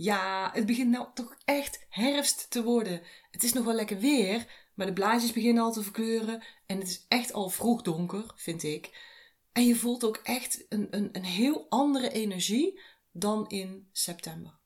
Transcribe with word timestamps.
Ja, 0.00 0.50
het 0.52 0.66
begint 0.66 0.90
nou 0.90 1.06
toch 1.14 1.36
echt 1.44 1.86
herfst 1.88 2.50
te 2.50 2.62
worden. 2.62 3.02
Het 3.30 3.42
is 3.42 3.52
nog 3.52 3.64
wel 3.64 3.74
lekker 3.74 3.98
weer, 3.98 4.46
maar 4.74 4.86
de 4.86 4.92
blaadjes 4.92 5.32
beginnen 5.32 5.62
al 5.62 5.72
te 5.72 5.82
verkleuren 5.82 6.44
en 6.66 6.78
het 6.78 6.88
is 6.88 7.04
echt 7.08 7.32
al 7.32 7.48
vroeg 7.48 7.82
donker, 7.82 8.32
vind 8.34 8.62
ik. 8.62 9.06
En 9.52 9.66
je 9.66 9.76
voelt 9.76 10.04
ook 10.04 10.16
echt 10.16 10.66
een, 10.68 10.86
een, 10.90 11.08
een 11.12 11.24
heel 11.24 11.66
andere 11.68 12.10
energie 12.10 12.80
dan 13.12 13.48
in 13.48 13.88
september. 13.92 14.58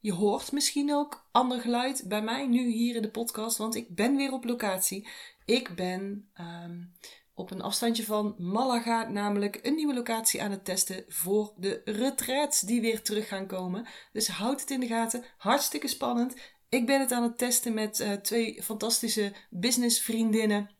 Je 0.00 0.12
hoort 0.12 0.52
misschien 0.52 0.94
ook 0.94 1.28
ander 1.32 1.60
geluid 1.60 2.04
bij 2.08 2.22
mij 2.22 2.46
nu 2.46 2.70
hier 2.70 2.96
in 2.96 3.02
de 3.02 3.10
podcast, 3.10 3.56
want 3.56 3.74
ik 3.74 3.94
ben 3.94 4.16
weer 4.16 4.32
op 4.32 4.44
locatie. 4.44 5.08
Ik 5.44 5.74
ben 5.74 6.30
um, 6.40 6.92
op 7.40 7.50
een 7.50 7.62
afstandje 7.62 8.04
van 8.04 8.34
Malaga, 8.38 9.08
namelijk 9.08 9.58
een 9.62 9.74
nieuwe 9.74 9.94
locatie 9.94 10.42
aan 10.42 10.50
het 10.50 10.64
testen 10.64 11.04
voor 11.08 11.52
de 11.56 11.80
retraits 11.84 12.60
die 12.60 12.80
weer 12.80 13.02
terug 13.02 13.28
gaan 13.28 13.46
komen. 13.46 13.86
Dus 14.12 14.28
houd 14.28 14.60
het 14.60 14.70
in 14.70 14.80
de 14.80 14.86
gaten. 14.86 15.24
Hartstikke 15.36 15.88
spannend. 15.88 16.34
Ik 16.68 16.86
ben 16.86 17.00
het 17.00 17.12
aan 17.12 17.22
het 17.22 17.38
testen 17.38 17.74
met 17.74 18.00
uh, 18.00 18.12
twee 18.12 18.62
fantastische 18.62 19.32
businessvriendinnen. 19.50 20.70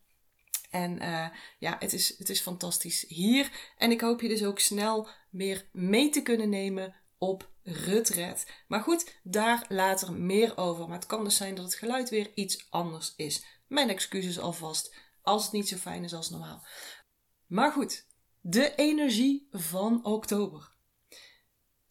En 0.71 1.03
uh, 1.03 1.27
ja, 1.59 1.77
het 1.79 1.93
is, 1.93 2.19
het 2.19 2.31
is 2.31 2.41
fantastisch 2.41 3.05
hier. 3.09 3.73
En 3.77 3.91
ik 3.91 4.01
hoop 4.01 4.21
je 4.21 4.29
dus 4.29 4.45
ook 4.45 4.59
snel 4.59 5.09
weer 5.31 5.69
mee 5.73 6.11
te 6.11 6.23
kunnen 6.23 6.49
nemen 6.49 6.95
op 7.19 7.51
retret. 7.63 8.47
Maar 8.69 8.81
goed, 8.81 9.21
daar 9.23 9.65
later 9.69 10.13
meer 10.13 10.57
over. 10.57 10.89
Maar 10.89 10.99
het 10.99 11.07
kan 11.07 11.25
dus 11.25 11.37
zijn 11.37 11.55
dat 11.55 11.65
het 11.65 11.75
geluid 11.75 12.11
weer 12.11 12.31
iets 12.35 12.67
anders 12.71 13.15
is. 13.17 13.45
Mijn 13.67 13.89
excuses 13.89 14.39
alvast 14.39 14.95
als 15.23 15.43
het 15.43 15.53
niet 15.53 15.69
zo 15.69 15.77
fijn 15.77 16.05
is 16.05 16.15
als 16.15 16.31
normaal. 16.31 16.67
Maar 17.47 17.73
goed, 17.73 18.07
de 18.41 18.75
energie 18.75 19.49
van 19.51 20.05
oktober. 20.05 20.73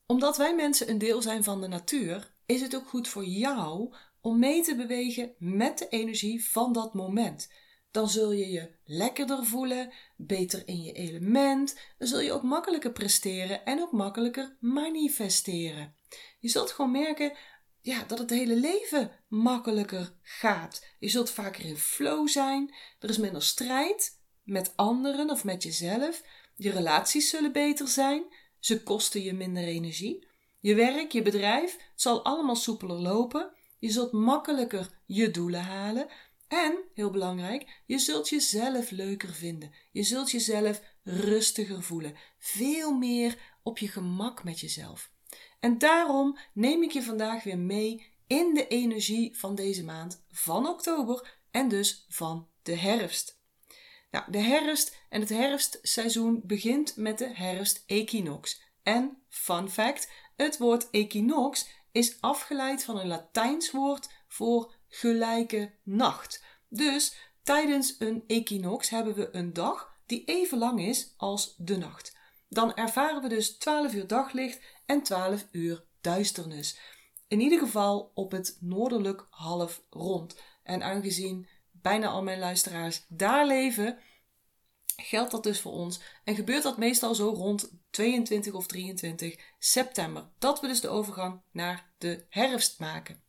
Omdat 0.06 0.38
wij 0.38 0.56
mensen 0.56 0.90
een 0.90 0.98
deel 0.98 1.22
zijn 1.22 1.44
van 1.44 1.62
de 1.62 1.68
natuur, 1.68 2.34
is 2.46 2.62
het 2.62 2.76
ook 2.76 2.88
goed 2.88 3.08
voor 3.08 3.26
jou 3.26 3.96
om 4.22 4.40
mee 4.40 4.64
te 4.64 4.76
bewegen 4.76 5.34
met 5.38 5.78
de 5.78 5.88
energie 5.88 6.50
van 6.50 6.74
dat 6.74 6.94
moment. 6.94 7.52
Dan 7.92 8.10
zul 8.10 8.32
je 8.32 8.52
je 8.52 8.76
lekkerder 8.84 9.46
voelen, 9.46 9.94
beter 10.18 10.68
in 10.68 10.82
je 10.82 10.92
element, 10.92 11.80
dan 11.98 12.08
zul 12.08 12.20
je 12.20 12.32
ook 12.32 12.44
makkelijker 12.44 12.92
presteren 12.92 13.66
en 13.66 13.82
ook 13.82 13.92
makkelijker 13.92 14.58
manifesteren. 14.60 15.96
Je 16.40 16.50
zult 16.50 16.72
gewoon 16.72 16.92
merken 16.92 17.38
ja, 17.90 18.04
dat 18.04 18.20
het 18.20 18.30
hele 18.30 18.56
leven 18.56 19.12
makkelijker 19.28 20.14
gaat. 20.22 20.86
Je 21.00 21.10
zult 21.10 21.30
vaker 21.30 21.66
in 21.66 21.78
flow 21.78 22.28
zijn. 22.28 22.76
Er 23.00 23.10
is 23.10 23.18
minder 23.18 23.44
strijd 23.44 24.20
met 24.44 24.74
anderen 24.76 25.30
of 25.30 25.44
met 25.44 25.64
jezelf. 25.64 26.24
Je 26.56 26.72
relaties 26.72 27.30
zullen 27.30 27.52
beter 27.52 27.88
zijn. 27.88 28.24
Ze 28.60 28.84
kosten 28.84 29.22
je 29.22 29.34
minder 29.34 29.64
energie. 29.64 30.28
Je 30.60 30.76
werk, 30.76 31.12
je 31.12 31.22
bedrijf, 31.22 31.72
het 31.74 32.02
zal 32.02 32.24
allemaal 32.24 32.56
soepeler 32.56 32.98
lopen. 32.98 33.52
Je 33.80 33.90
zult 33.90 34.12
makkelijker 34.12 35.02
je 35.06 35.32
doelen 35.32 35.64
halen. 35.64 36.08
En, 36.48 36.78
heel 36.94 37.12
belangrijk, 37.12 37.82
je 37.86 38.00
zult 38.00 38.30
jezelf 38.30 38.92
leuker 38.92 39.34
vinden. 39.34 39.72
Je 39.92 40.04
zult 40.04 40.32
jezelf 40.32 40.82
rustiger 41.04 41.84
voelen. 41.84 42.16
Veel 42.38 42.92
meer 42.92 43.38
op 43.64 43.78
je 43.78 43.88
gemak 43.88 44.44
met 44.44 44.60
jezelf. 44.60 45.12
En 45.60 45.78
daarom 45.78 46.38
neem 46.54 46.84
ik 46.84 46.92
je 46.92 47.04
vandaag 47.04 47.44
weer 47.44 47.58
mee 47.58 48.14
in 48.28 48.54
de 48.54 48.68
energie 48.68 49.38
van 49.38 49.56
deze 49.56 49.84
maand 49.84 50.24
van 50.32 50.68
oktober 50.68 51.38
en 51.52 51.68
dus 51.68 52.06
van 52.10 52.48
de 52.64 52.76
herfst. 52.76 53.40
Nou, 54.12 54.32
de 54.32 54.40
herfst 54.40 54.98
en 55.10 55.20
het 55.20 55.30
herfstseizoen 55.30 56.42
begint 56.44 56.96
met 56.96 57.18
de 57.18 57.34
herfstequinox. 57.34 58.62
En 58.84 59.18
fun 59.30 59.70
fact, 59.70 60.12
het 60.36 60.58
woord 60.58 60.90
equinox 60.90 61.70
is 61.92 62.22
afgeleid 62.22 62.84
van 62.84 62.98
een 62.98 63.08
Latijns 63.08 63.72
woord 63.72 64.10
voor 64.28 64.74
gelijke 64.88 65.72
nacht. 65.84 66.44
Dus 66.68 67.16
tijdens 67.44 67.96
een 68.00 68.24
equinox 68.28 68.90
hebben 68.90 69.16
we 69.16 69.30
een 69.32 69.54
dag 69.54 69.94
die 70.06 70.24
even 70.26 70.58
lang 70.58 70.82
is 70.82 71.14
als 71.18 71.56
de 71.58 71.78
nacht. 71.78 72.18
Dan 72.50 72.76
ervaren 72.76 73.22
we 73.22 73.28
dus 73.28 73.58
12 73.58 73.94
uur 73.94 74.08
daglicht 74.08 74.62
en 74.90 75.04
12 75.04 75.48
uur 75.52 75.84
duisternis. 76.02 76.80
In 77.28 77.40
ieder 77.40 77.60
geval 77.60 78.12
op 78.14 78.32
het 78.32 78.58
noordelijk 78.60 79.28
half 79.30 79.82
rond. 79.90 80.36
En 80.64 80.84
aangezien 80.84 81.48
bijna 81.72 82.08
al 82.08 82.24
mijn 82.24 82.40
luisteraars 82.40 83.06
daar 83.08 83.48
leven, 83.48 84.00
geldt 84.96 85.32
dat 85.32 85.44
dus 85.44 85.62
voor 85.62 85.72
ons. 85.72 86.02
En 86.24 86.36
gebeurt 86.36 86.64
dat 86.64 86.78
meestal 86.78 87.16
zo 87.16 87.30
rond 87.30 87.72
22 87.90 88.54
of 88.54 88.68
23 88.68 89.40
september. 89.60 90.30
Dat 90.40 90.62
we 90.62 90.68
dus 90.68 90.82
de 90.82 90.90
overgang 90.90 91.42
naar 91.52 91.92
de 91.98 92.26
herfst 92.30 92.80
maken. 92.80 93.24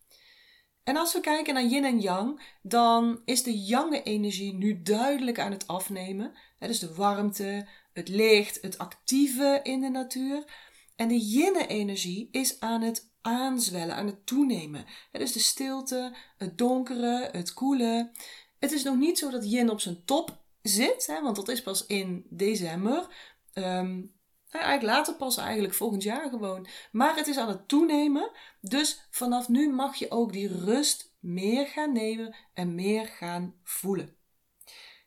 En 0.82 0.96
als 0.96 1.12
we 1.12 1.20
kijken 1.20 1.54
naar 1.54 1.64
yin 1.64 1.84
en 1.84 2.00
yang, 2.00 2.56
dan 2.62 3.22
is 3.24 3.42
de 3.42 3.64
yang 3.64 4.04
energie 4.04 4.54
nu 4.54 4.82
duidelijk 4.82 5.38
aan 5.38 5.52
het 5.52 5.66
afnemen. 5.66 6.32
dus 6.58 6.78
de 6.78 6.94
warmte, 6.94 7.66
het 7.92 8.08
licht, 8.08 8.62
het 8.62 8.78
actieve 8.78 9.60
in 9.62 9.80
de 9.80 9.88
natuur. 9.88 10.68
En 11.00 11.08
de 11.08 11.18
yin-energie 11.18 12.28
is 12.30 12.60
aan 12.60 12.82
het 12.82 13.10
aanzwellen, 13.20 13.94
aan 13.94 14.06
het 14.06 14.26
toenemen. 14.26 14.84
dus 15.12 15.32
de 15.32 15.38
stilte, 15.38 16.16
het 16.36 16.58
donkere, 16.58 17.28
het 17.32 17.52
koele. 17.52 18.10
Het 18.58 18.72
is 18.72 18.82
nog 18.82 18.96
niet 18.96 19.18
zo 19.18 19.30
dat 19.30 19.50
yin 19.50 19.70
op 19.70 19.80
zijn 19.80 20.04
top 20.04 20.42
zit, 20.62 21.06
hè, 21.06 21.22
want 21.22 21.36
dat 21.36 21.48
is 21.48 21.62
pas 21.62 21.86
in 21.86 22.26
december. 22.30 23.06
Um, 23.54 24.14
eigenlijk 24.50 24.82
later 24.82 25.14
pas, 25.14 25.36
eigenlijk 25.36 25.74
volgend 25.74 26.02
jaar 26.02 26.30
gewoon. 26.30 26.66
Maar 26.92 27.16
het 27.16 27.26
is 27.26 27.36
aan 27.36 27.48
het 27.48 27.68
toenemen. 27.68 28.30
Dus 28.60 29.06
vanaf 29.10 29.48
nu 29.48 29.72
mag 29.72 29.96
je 29.96 30.10
ook 30.10 30.32
die 30.32 30.64
rust 30.64 31.14
meer 31.18 31.66
gaan 31.66 31.92
nemen 31.92 32.36
en 32.54 32.74
meer 32.74 33.06
gaan 33.06 33.54
voelen. 33.62 34.16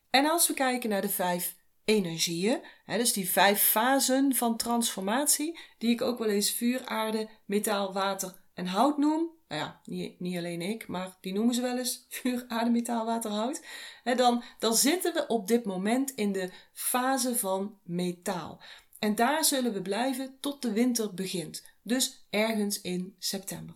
En 0.09 0.25
als 0.25 0.47
we 0.47 0.53
kijken 0.53 0.89
naar 0.89 1.01
de 1.01 1.09
vijf 1.09 1.55
energieën. 1.85 2.61
Hè, 2.85 2.97
dus 2.97 3.13
die 3.13 3.29
vijf 3.29 3.61
fasen 3.61 4.35
van 4.35 4.57
transformatie, 4.57 5.59
die 5.77 5.89
ik 5.89 6.01
ook 6.01 6.19
wel 6.19 6.29
eens 6.29 6.51
vuur, 6.51 6.85
aarde, 6.85 7.29
metaal, 7.45 7.93
water 7.93 8.41
en 8.53 8.65
hout 8.65 8.97
noem. 8.97 9.31
Nou 9.47 9.61
ja, 9.61 9.81
niet, 10.17 10.37
alleen 10.37 10.61
ik, 10.61 10.87
maar 10.87 11.17
die 11.21 11.33
noemen 11.33 11.55
ze 11.55 11.61
wel 11.61 11.77
eens 11.77 12.05
vuur, 12.09 12.45
aarde, 12.47 12.71
metaal, 12.71 13.05
water, 13.05 13.31
hout. 13.31 13.61
Hè, 14.03 14.15
dan, 14.15 14.43
dan 14.59 14.73
zitten 14.73 15.13
we 15.13 15.27
op 15.27 15.47
dit 15.47 15.65
moment 15.65 16.11
in 16.11 16.31
de 16.31 16.51
fase 16.71 17.35
van 17.35 17.79
metaal. 17.83 18.61
En 18.99 19.15
daar 19.15 19.45
zullen 19.45 19.73
we 19.73 19.81
blijven 19.81 20.37
tot 20.39 20.61
de 20.61 20.71
winter 20.71 21.13
begint. 21.13 21.63
Dus 21.81 22.25
ergens 22.29 22.81
in 22.81 23.15
september. 23.19 23.75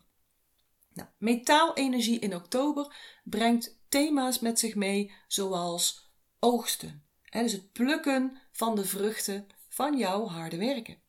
Nou, 0.94 1.10
metaalenergie 1.18 2.20
in 2.20 2.36
oktober 2.36 2.96
brengt 3.24 3.80
thema's 3.90 4.40
met 4.40 4.60
zich 4.60 4.76
mee 4.76 5.14
zoals 5.28 6.12
oogsten, 6.40 7.07
dus 7.44 7.52
het 7.52 7.72
plukken 7.72 8.38
van 8.52 8.76
de 8.76 8.86
vruchten 8.86 9.48
van 9.70 9.98
jouw 9.98 10.28
harde 10.28 10.58
werken. 10.58 11.02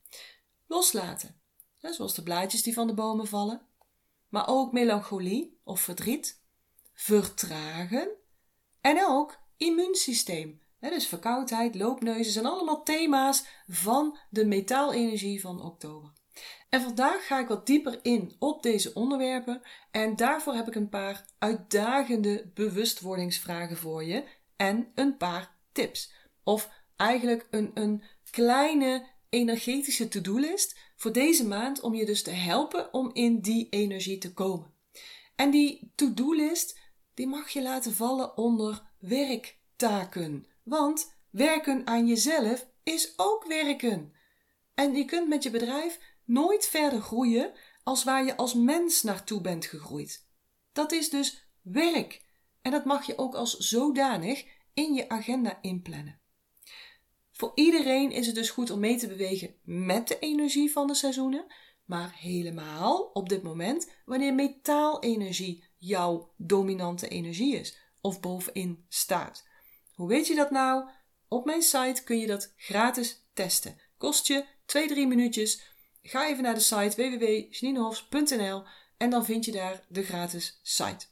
Loslaten, 0.66 1.40
zoals 1.78 2.14
de 2.14 2.22
blaadjes 2.22 2.62
die 2.62 2.74
van 2.74 2.86
de 2.86 2.94
bomen 2.94 3.26
vallen. 3.26 3.66
Maar 4.28 4.48
ook 4.48 4.72
melancholie 4.72 5.60
of 5.64 5.80
verdriet. 5.80 6.42
Vertragen. 6.94 8.08
En 8.80 9.06
ook 9.06 9.38
immuunsysteem. 9.56 10.60
Dus 10.80 11.06
verkoudheid, 11.06 11.74
loopneuzen 11.74 12.32
zijn 12.32 12.46
allemaal 12.46 12.82
thema's 12.82 13.46
van 13.66 14.18
de 14.30 14.46
metaalenergie 14.46 15.40
van 15.40 15.62
oktober. 15.62 16.12
En 16.68 16.80
vandaag 16.80 17.26
ga 17.26 17.38
ik 17.38 17.48
wat 17.48 17.66
dieper 17.66 17.98
in 18.02 18.36
op 18.38 18.62
deze 18.62 18.94
onderwerpen 18.94 19.62
en 19.90 20.16
daarvoor 20.16 20.54
heb 20.54 20.66
ik 20.66 20.74
een 20.74 20.88
paar 20.88 21.24
uitdagende 21.38 22.50
bewustwordingsvragen 22.54 23.76
voor 23.76 24.04
je 24.04 24.24
en 24.56 24.92
een 24.94 25.16
paar 25.16 25.56
tips. 25.72 26.12
Of 26.48 26.70
eigenlijk 26.96 27.46
een, 27.50 27.70
een 27.74 28.02
kleine 28.30 29.06
energetische 29.28 30.08
to-do-list 30.08 30.78
voor 30.96 31.12
deze 31.12 31.46
maand 31.46 31.80
om 31.80 31.94
je 31.94 32.06
dus 32.06 32.22
te 32.22 32.30
helpen 32.30 32.92
om 32.92 33.10
in 33.12 33.40
die 33.40 33.68
energie 33.68 34.18
te 34.18 34.32
komen. 34.32 34.74
En 35.36 35.50
die 35.50 35.92
to-do-list, 35.94 36.78
die 37.14 37.26
mag 37.26 37.48
je 37.48 37.62
laten 37.62 37.94
vallen 37.94 38.36
onder 38.36 38.82
werktaken. 38.98 40.46
Want 40.62 41.14
werken 41.30 41.86
aan 41.86 42.06
jezelf 42.06 42.68
is 42.82 43.12
ook 43.16 43.44
werken. 43.46 44.12
En 44.74 44.94
je 44.94 45.04
kunt 45.04 45.28
met 45.28 45.42
je 45.42 45.50
bedrijf 45.50 46.00
nooit 46.24 46.66
verder 46.66 47.00
groeien 47.00 47.52
als 47.82 48.04
waar 48.04 48.24
je 48.24 48.36
als 48.36 48.54
mens 48.54 49.02
naartoe 49.02 49.40
bent 49.40 49.66
gegroeid. 49.66 50.26
Dat 50.72 50.92
is 50.92 51.10
dus 51.10 51.48
werk. 51.62 52.24
En 52.62 52.70
dat 52.70 52.84
mag 52.84 53.06
je 53.06 53.18
ook 53.18 53.34
als 53.34 53.56
zodanig 53.56 54.44
in 54.74 54.94
je 54.94 55.08
agenda 55.08 55.58
inplannen. 55.62 56.17
Voor 57.38 57.52
iedereen 57.54 58.10
is 58.10 58.26
het 58.26 58.34
dus 58.34 58.50
goed 58.50 58.70
om 58.70 58.80
mee 58.80 58.96
te 58.96 59.08
bewegen 59.08 59.54
met 59.62 60.08
de 60.08 60.18
energie 60.18 60.72
van 60.72 60.86
de 60.86 60.94
seizoenen, 60.94 61.46
maar 61.84 62.14
helemaal 62.16 63.10
op 63.12 63.28
dit 63.28 63.42
moment 63.42 63.90
wanneer 64.04 64.34
metaalenergie 64.34 65.64
jouw 65.76 66.32
dominante 66.36 67.08
energie 67.08 67.56
is 67.56 67.78
of 68.00 68.20
bovenin 68.20 68.84
staat. 68.88 69.46
Hoe 69.94 70.08
weet 70.08 70.26
je 70.26 70.34
dat 70.34 70.50
nou? 70.50 70.88
Op 71.28 71.44
mijn 71.44 71.62
site 71.62 72.02
kun 72.04 72.18
je 72.18 72.26
dat 72.26 72.52
gratis 72.56 73.26
testen. 73.32 73.80
Kost 73.98 74.26
je 74.26 74.44
2-3 74.44 74.94
minuutjes. 74.94 75.62
ga 76.02 76.28
even 76.28 76.42
naar 76.42 76.54
de 76.54 76.60
site 76.60 76.96
www.janinehofs.nl 76.96 78.62
en 78.96 79.10
dan 79.10 79.24
vind 79.24 79.44
je 79.44 79.52
daar 79.52 79.84
de 79.88 80.02
gratis 80.02 80.60
site. 80.62 81.06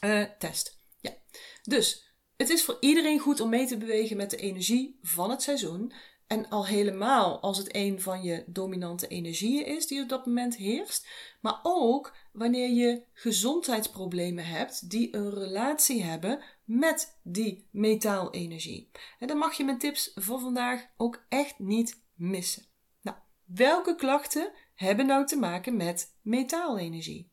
Uh, 0.00 0.24
test. 0.38 0.80
Ja. 1.00 1.16
Dus 1.62 2.07
het 2.38 2.50
is 2.50 2.64
voor 2.64 2.76
iedereen 2.80 3.18
goed 3.18 3.40
om 3.40 3.48
mee 3.48 3.66
te 3.66 3.76
bewegen 3.76 4.16
met 4.16 4.30
de 4.30 4.36
energie 4.36 4.98
van 5.02 5.30
het 5.30 5.42
seizoen. 5.42 5.92
En 6.26 6.48
al 6.48 6.66
helemaal 6.66 7.40
als 7.40 7.58
het 7.58 7.74
een 7.74 8.00
van 8.00 8.22
je 8.22 8.44
dominante 8.46 9.08
energieën 9.08 9.66
is 9.66 9.86
die 9.86 10.02
op 10.02 10.08
dat 10.08 10.26
moment 10.26 10.56
heerst. 10.56 11.08
Maar 11.40 11.60
ook 11.62 12.16
wanneer 12.32 12.68
je 12.68 13.02
gezondheidsproblemen 13.12 14.46
hebt 14.46 14.90
die 14.90 15.16
een 15.16 15.30
relatie 15.30 16.02
hebben 16.02 16.42
met 16.64 17.18
die 17.22 17.68
metaalenergie. 17.70 18.90
En 19.18 19.26
dan 19.26 19.38
mag 19.38 19.54
je 19.54 19.64
mijn 19.64 19.78
tips 19.78 20.12
voor 20.14 20.40
vandaag 20.40 20.86
ook 20.96 21.24
echt 21.28 21.58
niet 21.58 22.02
missen. 22.14 22.66
Nou, 23.00 23.16
welke 23.44 23.94
klachten 23.94 24.52
hebben 24.74 25.06
nou 25.06 25.26
te 25.26 25.36
maken 25.36 25.76
met 25.76 26.16
metaalenergie? 26.22 27.30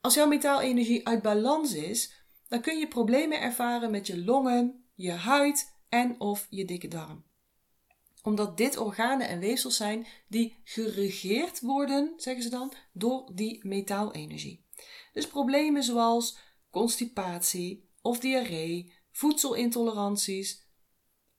Als 0.00 0.14
jouw 0.14 0.26
metaalenergie 0.26 1.06
uit 1.06 1.22
balans 1.22 1.74
is, 1.74 2.23
dan 2.54 2.62
kun 2.62 2.78
je 2.78 2.88
problemen 2.88 3.40
ervaren 3.40 3.90
met 3.90 4.06
je 4.06 4.24
longen, 4.24 4.84
je 4.94 5.10
huid 5.10 5.76
en 5.88 6.20
of 6.20 6.46
je 6.50 6.64
dikke 6.64 6.88
darm 6.88 7.24
omdat 8.24 8.56
dit 8.56 8.76
organen 8.76 9.28
en 9.28 9.38
weefsels 9.38 9.76
zijn 9.76 10.06
die 10.28 10.60
geregeerd 10.64 11.60
worden, 11.60 12.12
zeggen 12.16 12.42
ze 12.42 12.48
dan, 12.48 12.72
door 12.92 13.30
die 13.34 13.66
metaalenergie. 13.66 14.64
Dus 15.12 15.26
problemen 15.26 15.82
zoals 15.82 16.38
constipatie 16.70 17.88
of 18.02 18.18
diarree, 18.18 18.92
voedselintoleranties, 19.12 20.68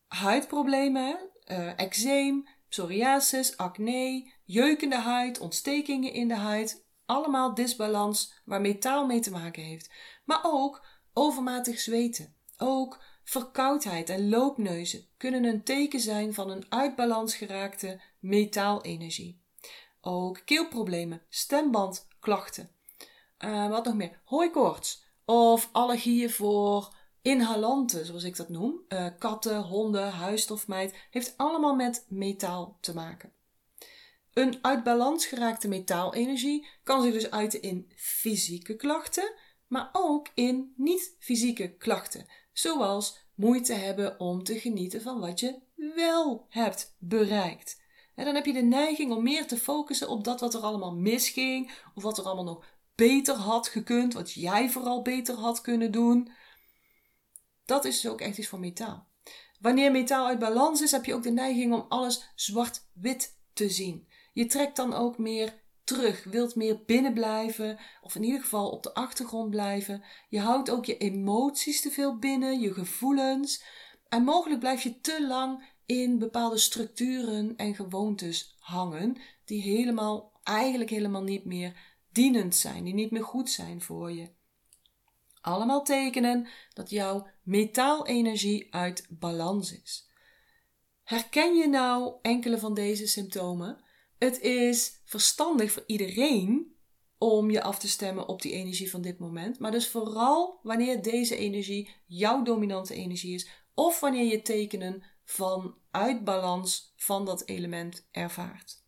huidproblemen, 0.07 1.29
uh, 1.45 1.79
eczeem, 1.79 2.47
psoriasis, 2.69 3.57
acne, 3.57 4.31
jeukende 4.43 4.99
huid, 4.99 5.39
ontstekingen 5.39 6.13
in 6.13 6.27
de 6.27 6.35
huid, 6.35 6.85
allemaal 7.05 7.53
disbalans 7.53 8.41
waar 8.45 8.61
metaal 8.61 9.05
mee 9.05 9.19
te 9.19 9.31
maken 9.31 9.63
heeft. 9.63 9.91
Maar 10.25 10.39
ook 10.43 10.85
overmatig 11.15 11.79
zweten, 11.79 12.33
ook 12.57 13.03
Verkoudheid 13.27 14.09
en 14.09 14.29
loopneuzen 14.29 15.05
kunnen 15.17 15.43
een 15.43 15.63
teken 15.63 15.99
zijn 15.99 16.33
van 16.33 16.49
een 16.49 16.65
uit 16.69 16.95
balans 16.95 17.35
geraakte 17.35 18.01
metaalenergie. 18.19 19.39
Ook 20.01 20.41
keelproblemen, 20.45 21.21
stembandklachten. 21.29 22.69
Uh, 23.39 23.69
wat 23.69 23.85
nog 23.85 23.93
meer? 23.93 24.19
Hooikoorts 24.23 25.03
of 25.25 25.69
allergieën 25.71 26.29
voor 26.29 26.95
inhalanten, 27.21 28.05
zoals 28.05 28.23
ik 28.23 28.35
dat 28.35 28.49
noem. 28.49 28.81
Uh, 28.89 29.07
katten, 29.19 29.61
honden, 29.61 30.11
huisstofmijt. 30.11 30.95
Heeft 31.11 31.33
allemaal 31.37 31.75
met 31.75 32.05
metaal 32.09 32.77
te 32.81 32.93
maken. 32.93 33.31
Een 34.33 34.59
uit 34.61 34.83
balans 34.83 35.25
geraakte 35.25 35.67
metaalenergie 35.67 36.67
kan 36.83 37.01
zich 37.01 37.13
dus 37.13 37.31
uiten 37.31 37.61
in 37.61 37.91
fysieke 37.95 38.75
klachten, 38.75 39.33
maar 39.67 39.89
ook 39.91 40.27
in 40.33 40.73
niet-fysieke 40.75 41.75
klachten 41.77 42.25
zoals 42.53 43.23
moeite 43.35 43.73
hebben 43.73 44.19
om 44.19 44.43
te 44.43 44.59
genieten 44.59 45.01
van 45.01 45.19
wat 45.19 45.39
je 45.39 45.59
wel 45.95 46.45
hebt 46.49 46.95
bereikt. 46.99 47.83
En 48.15 48.25
dan 48.25 48.35
heb 48.35 48.45
je 48.45 48.53
de 48.53 48.61
neiging 48.61 49.11
om 49.11 49.23
meer 49.23 49.47
te 49.47 49.57
focussen 49.57 50.09
op 50.09 50.23
dat 50.23 50.39
wat 50.39 50.53
er 50.53 50.61
allemaal 50.61 50.95
misging, 50.95 51.71
of 51.95 52.03
wat 52.03 52.17
er 52.17 52.23
allemaal 52.23 52.43
nog 52.43 52.65
beter 52.95 53.35
had 53.35 53.67
gekund, 53.67 54.13
wat 54.13 54.31
jij 54.31 54.69
vooral 54.69 55.01
beter 55.01 55.35
had 55.35 55.61
kunnen 55.61 55.91
doen. 55.91 56.31
Dat 57.65 57.85
is 57.85 58.01
dus 58.01 58.11
ook 58.11 58.21
echt 58.21 58.37
iets 58.37 58.47
van 58.47 58.59
metaal. 58.59 59.07
Wanneer 59.59 59.91
metaal 59.91 60.27
uit 60.27 60.39
balans 60.39 60.81
is, 60.81 60.91
heb 60.91 61.05
je 61.05 61.13
ook 61.13 61.23
de 61.23 61.31
neiging 61.31 61.73
om 61.73 61.85
alles 61.89 62.31
zwart-wit 62.35 63.37
te 63.53 63.69
zien. 63.69 64.07
Je 64.33 64.45
trekt 64.45 64.75
dan 64.75 64.93
ook 64.93 65.17
meer 65.17 65.63
terug, 65.85 66.23
wilt 66.23 66.55
meer 66.55 66.83
binnen 66.85 67.13
blijven, 67.13 67.79
of 68.01 68.15
in 68.15 68.23
ieder 68.23 68.41
geval 68.41 68.69
op 68.69 68.83
de 68.83 68.93
achtergrond 68.93 69.49
blijven. 69.49 70.03
Je 70.29 70.39
houdt 70.39 70.69
ook 70.69 70.85
je 70.85 70.97
emoties 70.97 71.81
te 71.81 71.91
veel 71.91 72.17
binnen, 72.17 72.59
je 72.59 72.73
gevoelens. 72.73 73.63
En 74.09 74.23
mogelijk 74.23 74.59
blijf 74.59 74.81
je 74.81 74.99
te 74.99 75.27
lang 75.27 75.73
in 75.85 76.19
bepaalde 76.19 76.57
structuren 76.57 77.53
en 77.55 77.75
gewoontes 77.75 78.55
hangen, 78.59 79.17
die 79.45 79.61
helemaal, 79.61 80.39
eigenlijk 80.43 80.89
helemaal 80.89 81.23
niet 81.23 81.45
meer 81.45 81.73
dienend 82.11 82.55
zijn, 82.55 82.83
die 82.83 82.93
niet 82.93 83.11
meer 83.11 83.23
goed 83.23 83.49
zijn 83.49 83.81
voor 83.81 84.11
je. 84.11 84.29
Allemaal 85.41 85.83
tekenen 85.83 86.47
dat 86.73 86.89
jouw 86.89 87.27
metaalenergie 87.43 88.73
uit 88.73 89.05
balans 89.09 89.81
is. 89.81 90.09
Herken 91.03 91.55
je 91.55 91.67
nou 91.67 92.13
enkele 92.21 92.57
van 92.57 92.73
deze 92.73 93.07
symptomen? 93.07 93.83
Het 94.17 94.41
is 94.41 95.01
verstandig 95.05 95.71
voor 95.71 95.83
iedereen 95.85 96.75
om 97.17 97.51
je 97.51 97.61
af 97.61 97.79
te 97.79 97.87
stemmen 97.87 98.27
op 98.27 98.41
die 98.41 98.51
energie 98.51 98.89
van 98.89 99.01
dit 99.01 99.19
moment. 99.19 99.59
Maar 99.59 99.71
dus 99.71 99.89
vooral 99.89 100.59
wanneer 100.63 101.01
deze 101.01 101.37
energie 101.37 101.89
jouw 102.05 102.43
dominante 102.43 102.93
energie 102.93 103.33
is. 103.33 103.49
Of 103.73 103.99
wanneer 103.99 104.31
je 104.31 104.41
tekenen 104.41 105.03
van 105.23 105.75
uitbalans 105.91 106.93
van 106.95 107.25
dat 107.25 107.47
element 107.47 108.07
ervaart. 108.11 108.83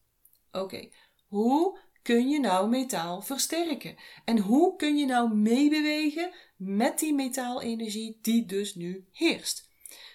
Oké, 0.51 0.89
hoe 1.27 1.79
kun 2.01 2.29
je 2.29 2.39
nou 2.39 2.69
metaal 2.69 3.21
versterken? 3.21 3.95
En 4.25 4.37
hoe 4.39 4.75
kun 4.75 4.97
je 4.97 5.05
nou 5.05 5.35
meebewegen 5.35 6.31
met 6.55 6.99
die 6.99 7.13
metaalenergie 7.13 8.19
die 8.21 8.45
dus 8.45 8.75
nu 8.75 9.07
heerst? 9.11 9.69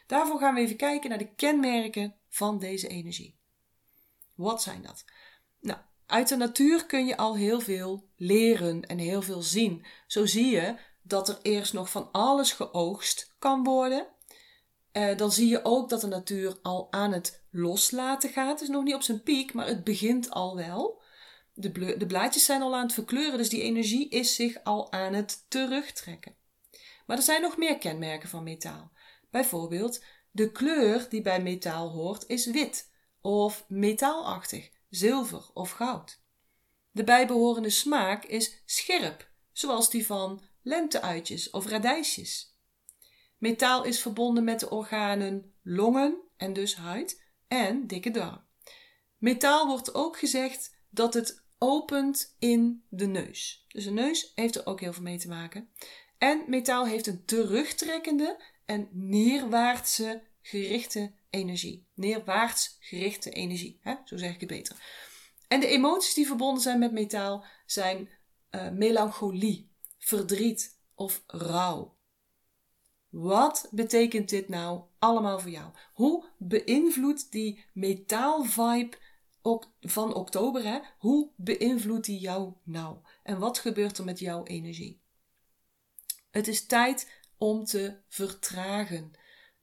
Daarvoor 0.07 0.39
gaan 0.39 0.55
we 0.55 0.61
even 0.61 0.77
kijken 0.77 1.09
naar 1.09 1.19
de 1.19 1.35
kenmerken 1.35 2.15
van 2.29 2.59
deze 2.59 2.89
energie. 2.89 3.41
Wat 4.43 4.63
zijn 4.63 4.83
dat? 4.83 5.05
Nou, 5.61 5.79
uit 6.07 6.29
de 6.29 6.37
natuur 6.37 6.87
kun 6.87 7.07
je 7.07 7.17
al 7.17 7.37
heel 7.37 7.61
veel 7.61 8.09
leren 8.17 8.83
en 8.87 8.99
heel 8.99 9.23
veel 9.23 9.43
zien. 9.43 9.85
Zo 10.07 10.27
zie 10.27 10.51
je 10.51 10.77
dat 11.03 11.29
er 11.29 11.39
eerst 11.43 11.73
nog 11.73 11.91
van 11.91 12.09
alles 12.13 12.53
geoogst 12.53 13.35
kan 13.39 13.65
worden. 13.65 14.07
Uh, 14.93 15.17
dan 15.17 15.33
zie 15.33 15.49
je 15.49 15.65
ook 15.65 15.89
dat 15.89 16.01
de 16.01 16.07
natuur 16.07 16.59
al 16.63 16.93
aan 16.93 17.13
het 17.13 17.45
loslaten 17.51 18.31
gaat. 18.31 18.51
Het 18.51 18.61
is 18.61 18.69
nog 18.69 18.85
niet 18.85 18.95
op 18.95 19.03
zijn 19.03 19.23
piek, 19.23 19.55
maar 19.55 19.67
het 19.67 19.85
begint 19.85 20.31
al 20.31 20.57
wel. 20.57 21.01
De, 21.55 21.97
de 21.97 22.07
blaadjes 22.07 22.45
zijn 22.45 22.63
al 22.63 22.75
aan 22.77 22.83
het 22.83 22.93
verkleuren, 22.93 23.39
dus 23.39 23.49
die 23.49 23.63
energie 23.63 24.09
is 24.09 24.35
zich 24.35 24.65
al 24.65 24.93
aan 24.93 25.13
het 25.13 25.45
terugtrekken. 25.49 26.37
Maar 27.07 27.17
er 27.17 27.23
zijn 27.23 27.43
nog 27.43 27.57
meer 27.57 27.79
kenmerken 27.79 28.29
van 28.29 28.43
metaal. 28.43 28.93
Bijvoorbeeld, 29.31 30.05
de 30.31 30.53
kleur 30.53 31.07
die 31.09 31.23
bij 31.23 31.43
metaal 31.43 31.89
hoort 31.89 32.27
is 32.27 32.47
wit 32.47 32.91
of 33.23 33.65
metaalachtig, 33.69 34.71
zilver 34.89 35.51
of 35.55 35.71
goud. 35.71 36.21
De 36.91 37.05
bijbehorende 37.05 37.71
smaak 37.71 38.25
is 38.25 38.63
scherp, 38.65 39.31
zoals 39.53 39.91
die 39.91 40.07
van 40.07 40.43
lenteuitjes 40.63 41.51
of 41.51 41.67
radijsjes. 41.67 42.57
Metaal 43.39 43.85
is 43.85 44.01
verbonden 44.01 44.45
met 44.45 44.61
de 44.61 44.71
organen 44.71 45.55
longen 45.63 46.21
en 46.37 46.53
dus 46.53 46.77
huid 46.77 47.23
en 47.49 47.87
dikke 47.87 48.11
darm. 48.11 48.45
Metaal 49.19 49.67
wordt 49.67 49.95
ook 49.95 50.19
gezegd 50.19 50.77
dat 50.91 51.15
het 51.15 51.45
opent 51.59 52.37
in 52.39 52.85
de 52.89 53.07
neus. 53.07 53.65
Dus 53.69 53.85
de 53.85 53.91
neus 53.91 54.33
heeft 54.35 54.55
er 54.55 54.67
ook 54.67 54.81
heel 54.81 54.93
veel 54.93 55.03
mee 55.03 55.19
te 55.19 55.29
maken. 55.29 55.69
En 56.19 56.45
metaal 56.47 56.87
heeft 56.87 57.07
een 57.07 57.25
terugtrekkende 57.25 58.43
en 58.65 58.89
neerwaartse 58.91 60.23
gerichte 60.41 61.13
energie. 61.33 61.87
Neerwaarts 61.95 62.77
gerichte 62.81 63.31
energie. 63.31 63.79
Hè? 63.81 63.95
Zo 64.05 64.17
zeg 64.17 64.35
ik 64.35 64.41
het 64.41 64.49
beter. 64.49 64.77
En 65.49 65.61
de 65.61 65.67
emoties 65.67 66.15
die 66.15 66.27
verbonden 66.27 66.63
zijn 66.63 66.79
met 66.79 66.93
metaal 66.93 67.45
zijn 67.67 68.09
uh, 68.51 68.71
melancholie, 68.71 69.71
verdriet 69.99 70.79
of 70.95 71.23
rouw. 71.27 71.97
Wat 73.09 73.69
betekent 73.71 74.29
dit 74.29 74.49
nou 74.49 74.83
allemaal 74.99 75.39
voor 75.39 75.51
jou? 75.51 75.73
Hoe 75.93 76.27
beïnvloedt 76.39 77.33
die 77.33 77.65
metaalvibe 77.73 78.97
van 79.81 80.15
oktober, 80.15 80.65
hè? 80.65 80.79
hoe 80.99 81.31
beïnvloedt 81.37 82.07
die 82.07 82.19
jou 82.19 82.53
nou? 82.63 82.99
En 83.23 83.39
wat 83.39 83.59
gebeurt 83.59 83.99
er 83.99 84.05
met 84.05 84.19
jouw 84.19 84.45
energie? 84.45 85.01
Het 86.31 86.49
is 86.49 86.67
tijd 86.67 87.13
om 87.37 87.65
te 87.65 87.97
vertragen 88.09 89.13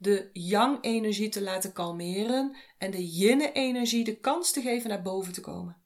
de 0.02 0.30
yang-energie 0.34 1.30
te 1.30 1.42
laten 1.42 1.74
kalmeren 1.74 2.56
en 2.78 2.92
de 2.92 3.08
yin-energie 3.08 4.04
de 4.04 4.20
kans 4.20 4.52
te 4.52 4.62
geven 4.62 4.90
naar 4.90 5.02
boven 5.02 5.34
te 5.34 5.42
komen. 5.42 5.78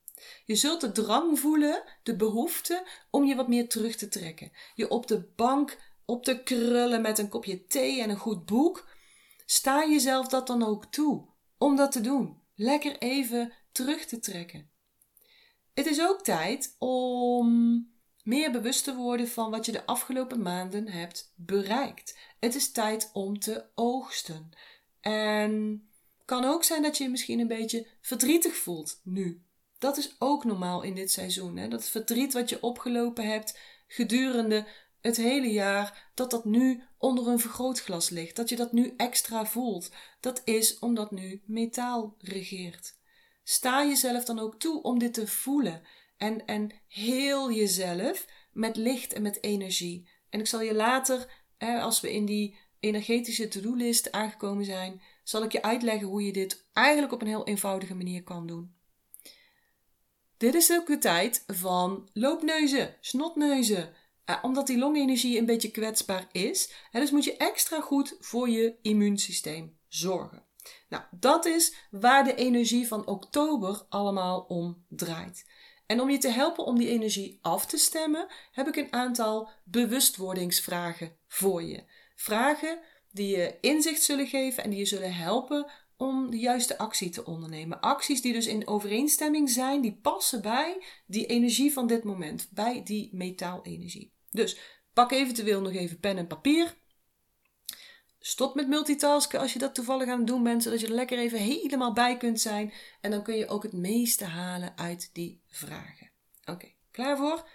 Je 0.46 0.55
zult 0.55 0.82
de 0.82 0.91
drang 0.91 1.39
voelen, 1.39 1.84
de 2.03 2.15
behoefte 2.15 2.88
om 3.10 3.25
je 3.25 3.36
wat 3.36 3.48
meer 3.48 3.70
terug 3.70 3.96
te 3.96 4.08
trekken. 4.08 4.51
Je 4.75 4.89
op 4.89 5.08
de 5.08 5.32
bank 5.36 5.77
op 6.05 6.24
te 6.24 6.43
krullen 6.43 7.01
met 7.01 7.17
een 7.20 7.29
kopje 7.29 7.65
thee 7.65 8.01
en 8.01 8.10
een 8.10 8.17
goed 8.17 8.46
boek. 8.46 8.89
Sta 9.46 9.88
jezelf 9.89 10.27
dat 10.27 10.48
dan 10.48 10.63
ook 10.63 10.86
toe 10.86 11.27
om 11.58 11.75
dat 11.75 11.91
te 11.91 12.01
doen. 12.01 12.41
Lekker 12.55 12.98
even 12.98 13.53
terug 13.72 14.05
te 14.05 14.20
trekken. 14.20 14.70
Het 15.74 15.86
is 15.86 16.01
ook 16.01 16.24
tijd 16.24 16.75
om 16.79 17.93
meer 18.24 18.51
bewust 18.51 18.84
te 18.84 18.96
worden 18.96 19.27
van 19.27 19.51
wat 19.51 19.65
je 19.65 19.72
de 19.72 19.86
afgelopen 19.86 20.42
maanden 20.42 20.88
hebt 20.88 21.34
bereikt. 21.36 22.18
Het 22.39 22.56
is 22.56 22.72
tijd 22.72 23.10
om 23.13 23.39
te 23.39 23.65
oogsten. 23.75 24.50
En 25.01 25.84
kan 26.25 26.46
ook 26.46 26.63
zijn 26.63 26.82
dat 26.82 26.98
je 26.98 27.03
je 27.03 27.10
misschien 27.10 27.39
een 27.39 27.48
beetje 27.48 27.88
verdrietig 28.01 28.56
voelt 28.56 29.00
nu. 29.03 29.44
Dat 29.77 29.98
is 29.98 30.15
ook 30.20 30.44
normaal 30.44 30.82
in 30.82 30.96
dit 30.96 31.12
seizoen. 31.12 31.58
Hè? 31.58 31.68
Dat 31.68 31.89
verdriet 31.89 32.34
wat 32.34 32.50
je 32.50 32.62
opgelopen 32.62 33.27
hebt 33.27 33.60
gedurende 33.88 34.68
het 35.01 35.18
hele 35.18 35.51
jaar, 35.51 36.12
dat 36.13 36.32
dat 36.32 36.46
nu 36.46 36.84
onder 36.98 37.27
een 37.27 37.39
vergrootglas 37.39 38.10
ligt. 38.10 38.36
Dat 38.36 38.50
je 38.50 38.56
dat 38.56 38.72
nu 38.72 38.94
extra 38.98 39.46
voelt. 39.46 39.92
Dat 40.20 40.42
is 40.46 40.80
omdat 40.80 41.12
nu 41.12 41.42
metaal 41.46 42.15
regeert. 42.20 42.98
Sta 43.44 43.86
jezelf 43.86 44.25
dan 44.25 44.39
ook 44.39 44.60
toe 44.60 44.82
om 44.82 45.00
dit 45.00 45.13
te 45.13 45.27
voelen. 45.27 45.82
En, 46.24 46.46
en 46.46 46.72
heel 46.88 47.51
jezelf 47.51 48.27
met 48.51 48.75
licht 48.75 49.13
en 49.13 49.22
met 49.22 49.44
energie. 49.44 50.10
En 50.30 50.39
ik 50.39 50.48
zal 50.48 50.62
je 50.62 50.74
later, 50.74 51.44
hè, 51.58 51.80
als 51.80 52.01
we 52.01 52.13
in 52.13 52.25
die 52.25 52.58
energetische 52.80 53.48
to-do-list 53.48 54.12
aangekomen 54.12 54.65
zijn, 54.65 55.01
zal 55.24 55.44
ik 55.44 55.51
je 55.51 55.62
uitleggen 55.62 56.08
hoe 56.08 56.25
je 56.25 56.34
dit 56.34 56.68
eigenlijk 56.74 57.13
op 57.13 57.22
een 57.22 57.27
heel 57.27 57.48
eenvoudige 57.48 57.96
manier 57.96 58.24
kan 58.24 58.48
doen. 58.48 58.75
Dit 60.38 60.53
is 60.56 60.72
ook 60.72 60.88
de 60.88 60.98
tijd 60.98 61.44
van 61.48 62.10
loopneuzen, 62.13 62.96
snotneuzen, 63.01 63.94
eh, 64.25 64.38
omdat 64.42 64.68
die 64.68 64.77
longenergie 64.77 65.38
een 65.38 65.46
beetje 65.46 65.72
kwetsbaar 65.72 66.27
is. 66.32 66.74
En 66.92 67.01
dus 67.01 67.12
moet 67.12 67.24
je 67.24 67.38
extra 67.38 67.82
goed 67.82 68.15
voor 68.20 68.50
je 68.50 68.75
immuunsysteem 68.82 69.77
zorgen. 69.88 70.46
Nou, 70.89 71.03
dat 71.12 71.46
is 71.46 71.75
waar 71.92 72.24
de 72.24 72.36
energie 72.36 72.88
van 72.88 73.08
oktober 73.08 73.86
allemaal 73.89 74.39
om 74.42 74.86
draait. 74.89 75.46
En 75.86 76.02
om 76.02 76.10
je 76.10 76.18
te 76.18 76.30
helpen 76.30 76.66
om 76.66 76.78
die 76.78 76.90
energie 76.90 77.40
af 77.42 77.66
te 77.66 77.78
stemmen, 77.78 78.28
heb 78.52 78.68
ik 78.68 78.75
een 78.75 78.94
aantal 78.94 79.50
bewustwordingsvragen 79.63 81.18
voor 81.28 81.63
je. 81.63 81.84
Vragen 82.16 82.80
die 83.12 83.38
je 83.38 83.58
inzicht 83.62 84.04
zullen 84.04 84.28
geven 84.28 84.63
en 84.63 84.70
die 84.70 84.80
je 84.80 84.86
zullen 84.86 85.13
helpen 85.13 85.72
om 85.98 86.30
de 86.30 86.38
juiste 86.38 86.78
actie 86.78 87.10
te 87.10 87.25
ondernemen. 87.25 87.80
Acties 87.82 88.22
die 88.22 88.34
dus 88.34 88.48
in 88.48 88.68
overeenstemming 88.68 89.50
zijn, 89.50 89.82
die 89.82 90.00
passen 90.02 90.42
bij 90.42 90.84
die 91.06 91.25
energie 91.25 91.74
van 91.74 91.88
dit 91.88 92.04
moment, 92.04 92.50
bij 92.52 92.84
die 92.84 93.10
metaalenergie. 93.12 94.13
Dus 94.32 94.58
pak 94.94 95.12
eventueel 95.12 95.62
nog 95.62 95.74
even 95.74 96.00
pen 96.00 96.18
en 96.18 96.28
papier. 96.28 96.75
Stop 98.25 98.56
met 98.56 98.68
multitasken 98.68 99.39
als 99.39 99.53
je 99.53 99.60
dat 99.60 99.75
toevallig 99.75 100.10
aan 100.10 100.18
het 100.18 100.27
doen 100.27 100.44
bent, 100.44 100.63
zodat 100.63 100.80
je 100.80 100.88
er 100.88 100.94
lekker 100.94 101.18
even 101.18 101.39
helemaal 101.39 101.94
bij 101.94 102.18
kunt 102.18 102.42
zijn. 102.42 102.74
En 103.01 103.12
dan 103.12 103.24
kun 103.24 103.36
je 103.36 103.48
ook 103.48 103.63
het 103.63 103.74
meeste 103.74 104.25
halen 104.25 104.77
uit 104.77 105.10
die 105.13 105.42
vragen. 105.48 106.12
Oké, 106.46 106.74
klaar 106.92 107.18
voor? 107.18 107.50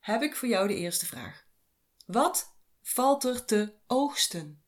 Heb 0.00 0.22
ik 0.22 0.36
voor 0.36 0.48
jou 0.48 0.68
de 0.68 0.74
eerste 0.74 1.06
vraag. 1.06 1.46
Wat 2.06 2.56
valt 2.82 3.24
er 3.24 3.44
te 3.44 3.74
oogsten? 3.86 4.62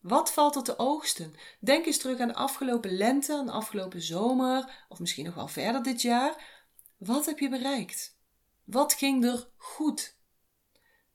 Wat 0.00 0.32
valt 0.32 0.56
er 0.56 0.62
te 0.62 0.78
oogsten? 0.78 1.34
Denk 1.60 1.86
eens 1.86 1.98
terug 1.98 2.18
aan 2.18 2.28
de 2.28 2.34
afgelopen 2.34 2.96
lente, 2.96 3.36
aan 3.36 3.46
de 3.46 3.52
afgelopen 3.52 4.02
zomer, 4.02 4.84
of 4.88 4.98
misschien 4.98 5.24
nog 5.24 5.34
wel 5.34 5.48
verder 5.48 5.82
dit 5.82 6.02
jaar. 6.02 6.62
Wat 6.96 7.26
heb 7.26 7.38
je 7.38 7.48
bereikt? 7.48 8.18
Wat 8.64 8.92
ging 8.92 9.24
er 9.24 9.50
goed? 9.56 10.16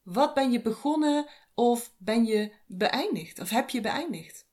Wat 0.04 0.34
ben 0.34 0.52
je 0.52 0.62
begonnen 0.62 1.28
of 1.58 1.94
ben 1.98 2.26
je 2.26 2.52
beëindigd? 2.66 3.40
Of 3.40 3.50
heb 3.50 3.70
je 3.70 3.82
beëindigd? 3.82 4.46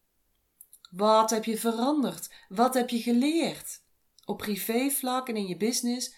Wat 0.90 1.30
heb 1.30 1.44
je 1.44 1.58
veranderd? 1.58 2.30
Wat 2.48 2.74
heb 2.74 2.90
je 2.90 3.02
geleerd? 3.02 3.82
Op 4.24 4.38
privévlak 4.38 5.28
en 5.28 5.36
in 5.36 5.46
je 5.46 5.56
business? 5.56 6.14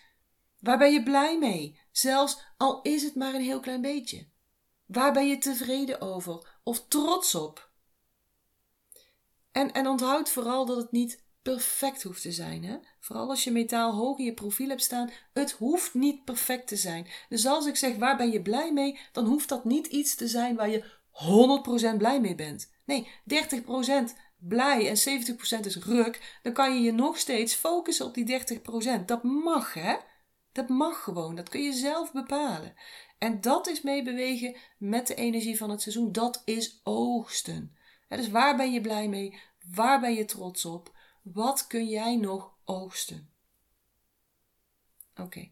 Waar 0.60 0.78
ben 0.78 0.92
je 0.92 1.02
blij 1.02 1.38
mee? 1.38 1.80
Zelfs 1.92 2.38
al 2.56 2.82
is 2.82 3.02
het 3.02 3.14
maar 3.14 3.34
een 3.34 3.42
heel 3.42 3.60
klein 3.60 3.80
beetje. 3.80 4.28
Waar 4.86 5.12
ben 5.12 5.26
je 5.26 5.38
tevreden 5.38 6.00
over 6.00 6.58
of 6.62 6.86
trots 6.88 7.34
op? 7.34 7.70
En, 9.52 9.72
en 9.72 9.86
onthoud 9.86 10.30
vooral 10.30 10.66
dat 10.66 10.76
het 10.76 10.92
niet 10.92 11.24
perfect 11.52 12.02
hoeft 12.02 12.22
te 12.22 12.32
zijn. 12.32 12.64
Hè? 12.64 12.76
Vooral 13.00 13.28
als 13.28 13.44
je 13.44 13.50
metaal 13.50 13.92
hoog 13.92 14.18
in 14.18 14.24
je 14.24 14.34
profiel 14.34 14.68
hebt 14.68 14.82
staan. 14.82 15.10
Het 15.32 15.52
hoeft 15.52 15.94
niet 15.94 16.24
perfect 16.24 16.66
te 16.66 16.76
zijn. 16.76 17.06
Dus 17.28 17.46
als 17.46 17.66
ik 17.66 17.76
zeg 17.76 17.96
waar 17.96 18.16
ben 18.16 18.30
je 18.30 18.42
blij 18.42 18.72
mee, 18.72 18.98
dan 19.12 19.26
hoeft 19.26 19.48
dat 19.48 19.64
niet 19.64 19.86
iets 19.86 20.14
te 20.14 20.28
zijn 20.28 20.56
waar 20.56 20.70
je 20.70 20.84
100% 21.94 21.96
blij 21.96 22.20
mee 22.20 22.34
bent. 22.34 22.72
Nee, 22.84 23.08
30% 23.24 24.16
blij 24.38 24.88
en 24.88 25.20
70% 25.60 25.66
is 25.66 25.76
ruk. 25.76 26.38
Dan 26.42 26.52
kan 26.52 26.74
je 26.74 26.80
je 26.80 26.92
nog 26.92 27.18
steeds 27.18 27.54
focussen 27.54 28.06
op 28.06 28.14
die 28.14 28.44
30%. 29.00 29.04
Dat 29.04 29.22
mag 29.22 29.74
hè. 29.74 29.96
Dat 30.52 30.68
mag 30.68 31.02
gewoon. 31.02 31.34
Dat 31.34 31.48
kun 31.48 31.62
je 31.62 31.72
zelf 31.72 32.12
bepalen. 32.12 32.74
En 33.18 33.40
dat 33.40 33.68
is 33.68 33.82
meebewegen 33.82 34.56
met 34.78 35.06
de 35.06 35.14
energie 35.14 35.56
van 35.56 35.70
het 35.70 35.82
seizoen. 35.82 36.12
Dat 36.12 36.42
is 36.44 36.80
oogsten. 36.82 37.76
dus 38.08 38.30
waar 38.30 38.56
ben 38.56 38.72
je 38.72 38.80
blij 38.80 39.08
mee? 39.08 39.40
Waar 39.74 40.00
ben 40.00 40.14
je 40.14 40.24
trots 40.24 40.64
op? 40.64 40.94
Wat 41.32 41.66
kun 41.66 41.88
jij 41.88 42.16
nog 42.16 42.54
oogsten? 42.64 43.30
Oké, 45.16 45.50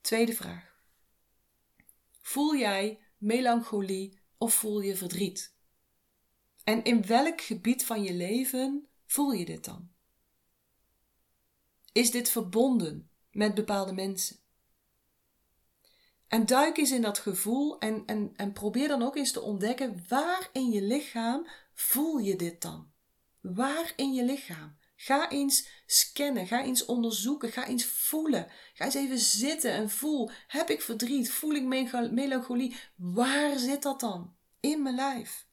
tweede 0.00 0.34
vraag. 0.34 0.78
Voel 2.20 2.56
jij 2.56 3.00
melancholie 3.18 4.18
of 4.38 4.54
voel 4.54 4.80
je 4.80 4.96
verdriet? 4.96 5.54
En 6.64 6.84
in 6.84 7.06
welk 7.06 7.40
gebied 7.40 7.84
van 7.84 8.02
je 8.02 8.14
leven 8.14 8.88
voel 9.06 9.32
je 9.32 9.44
dit 9.44 9.64
dan? 9.64 9.90
Is 11.92 12.10
dit 12.10 12.30
verbonden 12.30 13.10
met 13.30 13.54
bepaalde 13.54 13.92
mensen? 13.92 14.36
En 16.26 16.46
duik 16.46 16.76
eens 16.76 16.90
in 16.90 17.02
dat 17.02 17.18
gevoel 17.18 17.78
en, 17.78 18.06
en, 18.06 18.32
en 18.36 18.52
probeer 18.52 18.88
dan 18.88 19.02
ook 19.02 19.16
eens 19.16 19.32
te 19.32 19.40
ontdekken 19.40 20.04
waar 20.08 20.48
in 20.52 20.70
je 20.70 20.82
lichaam 20.82 21.48
voel 21.72 22.18
je 22.18 22.36
dit 22.36 22.62
dan? 22.62 22.92
Waar 23.40 23.92
in 23.96 24.12
je 24.12 24.24
lichaam? 24.24 24.82
Ga 24.96 25.30
eens 25.30 25.68
scannen, 25.86 26.46
ga 26.46 26.62
eens 26.62 26.84
onderzoeken, 26.84 27.52
ga 27.52 27.66
eens 27.66 27.84
voelen. 27.84 28.50
Ga 28.74 28.84
eens 28.84 28.94
even 28.94 29.18
zitten 29.18 29.72
en 29.72 29.90
voel. 29.90 30.30
Heb 30.46 30.70
ik 30.70 30.82
verdriet? 30.82 31.30
Voel 31.30 31.54
ik 31.54 31.64
melancholie? 32.10 32.76
Waar 32.96 33.58
zit 33.58 33.82
dat 33.82 34.00
dan? 34.00 34.36
In 34.60 34.82
mijn 34.82 34.94
lijf. 34.94 35.46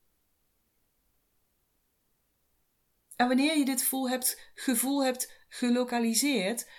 En 3.16 3.28
wanneer 3.28 3.58
je 3.58 3.66
dit 3.66 3.82
gevoel 3.82 4.10
hebt, 4.10 4.52
gevoel 4.56 5.04
hebt 5.04 5.32
gelokaliseerd, 5.50 6.70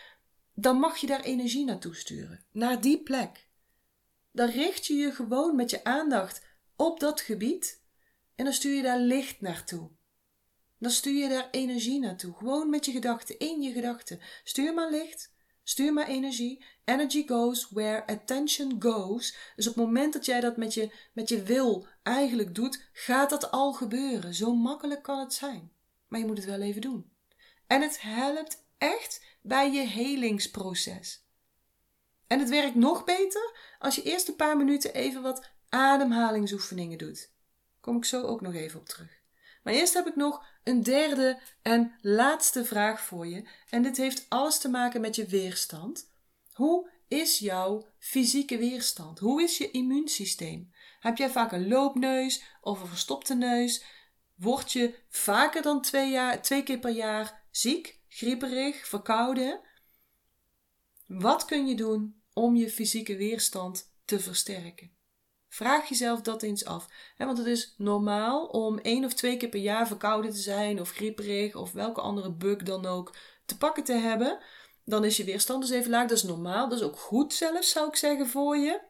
dan 0.55 0.79
mag 0.79 0.97
je 0.97 1.07
daar 1.07 1.21
energie 1.21 1.65
naartoe 1.65 1.95
sturen. 1.95 2.45
Naar 2.53 2.81
die 2.81 3.03
plek. 3.03 3.49
Dan 4.33 4.49
richt 4.49 4.87
je 4.87 4.95
je 4.95 5.13
gewoon 5.13 5.57
met 5.57 5.71
je 5.71 5.85
aandacht 5.85 6.43
op 6.77 7.01
dat 7.01 7.21
gebied 7.21 7.83
en 8.35 8.45
dan 8.45 8.55
stuur 8.55 8.75
je 8.75 8.83
daar 8.83 8.99
licht 8.99 9.41
naartoe. 9.41 9.91
Dan 10.83 10.91
stuur 10.91 11.23
je 11.23 11.29
daar 11.29 11.49
energie 11.51 11.99
naartoe. 11.99 12.35
Gewoon 12.35 12.71
met 12.71 12.85
je 12.85 12.93
gedachten, 12.93 13.39
in 13.39 13.63
je 13.63 13.73
gedachten. 13.73 14.21
Stuur 14.45 14.75
maar 14.75 14.91
licht, 14.91 15.33
stuur 15.63 15.93
maar 15.93 16.07
energie. 16.07 16.65
Energy 16.85 17.27
goes 17.27 17.69
where 17.71 18.07
attention 18.07 18.77
goes. 18.83 19.37
Dus 19.57 19.69
op 19.69 19.75
het 19.75 19.85
moment 19.85 20.13
dat 20.13 20.25
jij 20.25 20.41
dat 20.41 20.57
met 20.57 20.75
je, 20.75 20.93
met 21.13 21.29
je 21.29 21.43
wil 21.43 21.87
eigenlijk 22.03 22.55
doet, 22.55 22.89
gaat 22.93 23.31
dat 23.31 23.51
al 23.51 23.73
gebeuren. 23.73 24.35
Zo 24.35 24.55
makkelijk 24.55 25.03
kan 25.03 25.19
het 25.19 25.35
zijn. 25.35 25.73
Maar 26.09 26.21
je 26.21 26.27
moet 26.27 26.37
het 26.37 26.47
wel 26.47 26.61
even 26.61 26.81
doen. 26.81 27.13
En 27.67 27.83
het 27.83 28.01
helpt 28.01 28.65
echt 28.79 29.25
bij 29.43 29.73
je 29.73 29.87
helingsproces. 29.87 31.25
En 32.27 32.39
het 32.39 32.49
werkt 32.49 32.75
nog 32.75 33.05
beter 33.05 33.75
als 33.79 33.95
je 33.95 34.03
eerst 34.03 34.29
een 34.29 34.37
paar 34.37 34.57
minuten 34.57 34.95
even 34.95 35.23
wat 35.23 35.51
ademhalingsoefeningen 35.69 36.99
doet. 36.99 37.31
Kom 37.81 37.97
ik 37.97 38.05
zo 38.05 38.23
ook 38.23 38.41
nog 38.41 38.55
even 38.55 38.81
op 38.81 38.87
terug. 38.87 39.22
Maar 39.63 39.75
eerst 39.75 39.95
heb 39.95 40.07
ik 40.07 40.17
nog 40.17 40.45
een 40.65 40.83
derde 40.83 41.41
en 41.63 41.95
laatste 42.01 42.65
vraag 42.65 43.01
voor 43.01 43.27
je. 43.27 43.49
En 43.69 43.83
dit 43.83 43.97
heeft 43.97 44.27
alles 44.29 44.59
te 44.59 44.69
maken 44.69 45.01
met 45.01 45.17
je 45.17 45.27
weerstand. 45.27 46.11
Hoe 46.53 46.91
is 47.09 47.39
jouw 47.39 47.87
fysieke 47.99 48.59
weerstand? 48.59 49.19
Hoe 49.19 49.43
is 49.43 49.59
je 49.59 49.71
immuunsysteem? 49.71 50.73
Heb 51.01 51.17
jij 51.17 51.31
vaak 51.31 51.53
een 51.53 51.69
loopneus 51.69 52.43
of 52.61 52.81
een 52.81 52.87
verstopte 52.89 53.35
neus? 53.35 53.85
Word 54.35 54.73
je 54.73 54.99
vaker 55.09 55.63
dan 55.63 55.83
twee, 55.83 56.11
jaar, 56.11 56.41
keer 56.41 56.79
per 56.79 56.91
jaar 56.91 57.47
ziek, 57.51 58.01
grieperig, 58.09 58.87
verkouden? 58.89 59.61
Wat 61.07 61.45
kun 61.45 61.67
je 61.67 61.75
doen 61.75 62.23
om 62.33 62.57
je 62.57 62.71
fysieke 62.71 63.17
weerstand 63.17 63.93
te 64.05 64.21
versterken? 64.21 65.02
Vraag 65.53 65.89
jezelf 65.89 66.21
dat 66.21 66.43
eens 66.43 66.65
af. 66.65 66.89
want 67.17 67.39
het 67.39 67.47
is 67.47 67.75
normaal 67.77 68.47
om 68.47 68.79
één 68.79 69.05
of 69.05 69.15
twee 69.15 69.37
keer 69.37 69.49
per 69.49 69.61
jaar 69.61 69.87
verkouden 69.87 70.31
te 70.31 70.39
zijn, 70.39 70.81
of 70.81 70.91
grieperig, 70.91 71.55
of 71.55 71.73
welke 71.73 72.01
andere 72.01 72.33
bug 72.33 72.63
dan 72.63 72.87
ook 72.87 73.17
te 73.45 73.57
pakken 73.57 73.85
te 73.85 73.93
hebben. 73.93 74.39
Dan 74.85 75.05
is 75.05 75.17
je 75.17 75.25
weerstand 75.25 75.63
dus 75.63 75.71
even 75.71 75.91
laag. 75.91 76.09
Dat 76.09 76.17
is 76.17 76.23
normaal. 76.23 76.69
Dat 76.69 76.79
is 76.79 76.85
ook 76.85 76.99
goed 76.99 77.35
zelfs, 77.35 77.71
zou 77.71 77.89
ik 77.89 77.97
zeggen, 77.97 78.27
voor 78.27 78.57
je. 78.57 78.81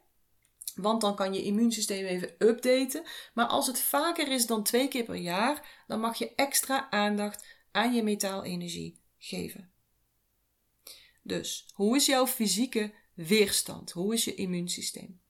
Want 0.75 1.01
dan 1.01 1.15
kan 1.15 1.33
je 1.33 1.43
immuunsysteem 1.43 2.05
even 2.05 2.35
updaten. 2.37 3.03
Maar 3.33 3.45
als 3.45 3.67
het 3.67 3.79
vaker 3.79 4.31
is 4.31 4.45
dan 4.45 4.63
twee 4.63 4.87
keer 4.87 5.03
per 5.03 5.15
jaar, 5.15 5.83
dan 5.87 5.99
mag 5.99 6.17
je 6.17 6.35
extra 6.35 6.89
aandacht 6.89 7.45
aan 7.71 7.93
je 7.93 8.03
metaalenergie 8.03 8.99
geven. 9.17 9.71
Dus, 11.21 11.67
hoe 11.73 11.95
is 11.95 12.05
jouw 12.05 12.27
fysieke 12.27 12.93
weerstand? 13.13 13.91
Hoe 13.91 14.13
is 14.13 14.25
je 14.25 14.35
immuunsysteem? 14.35 15.21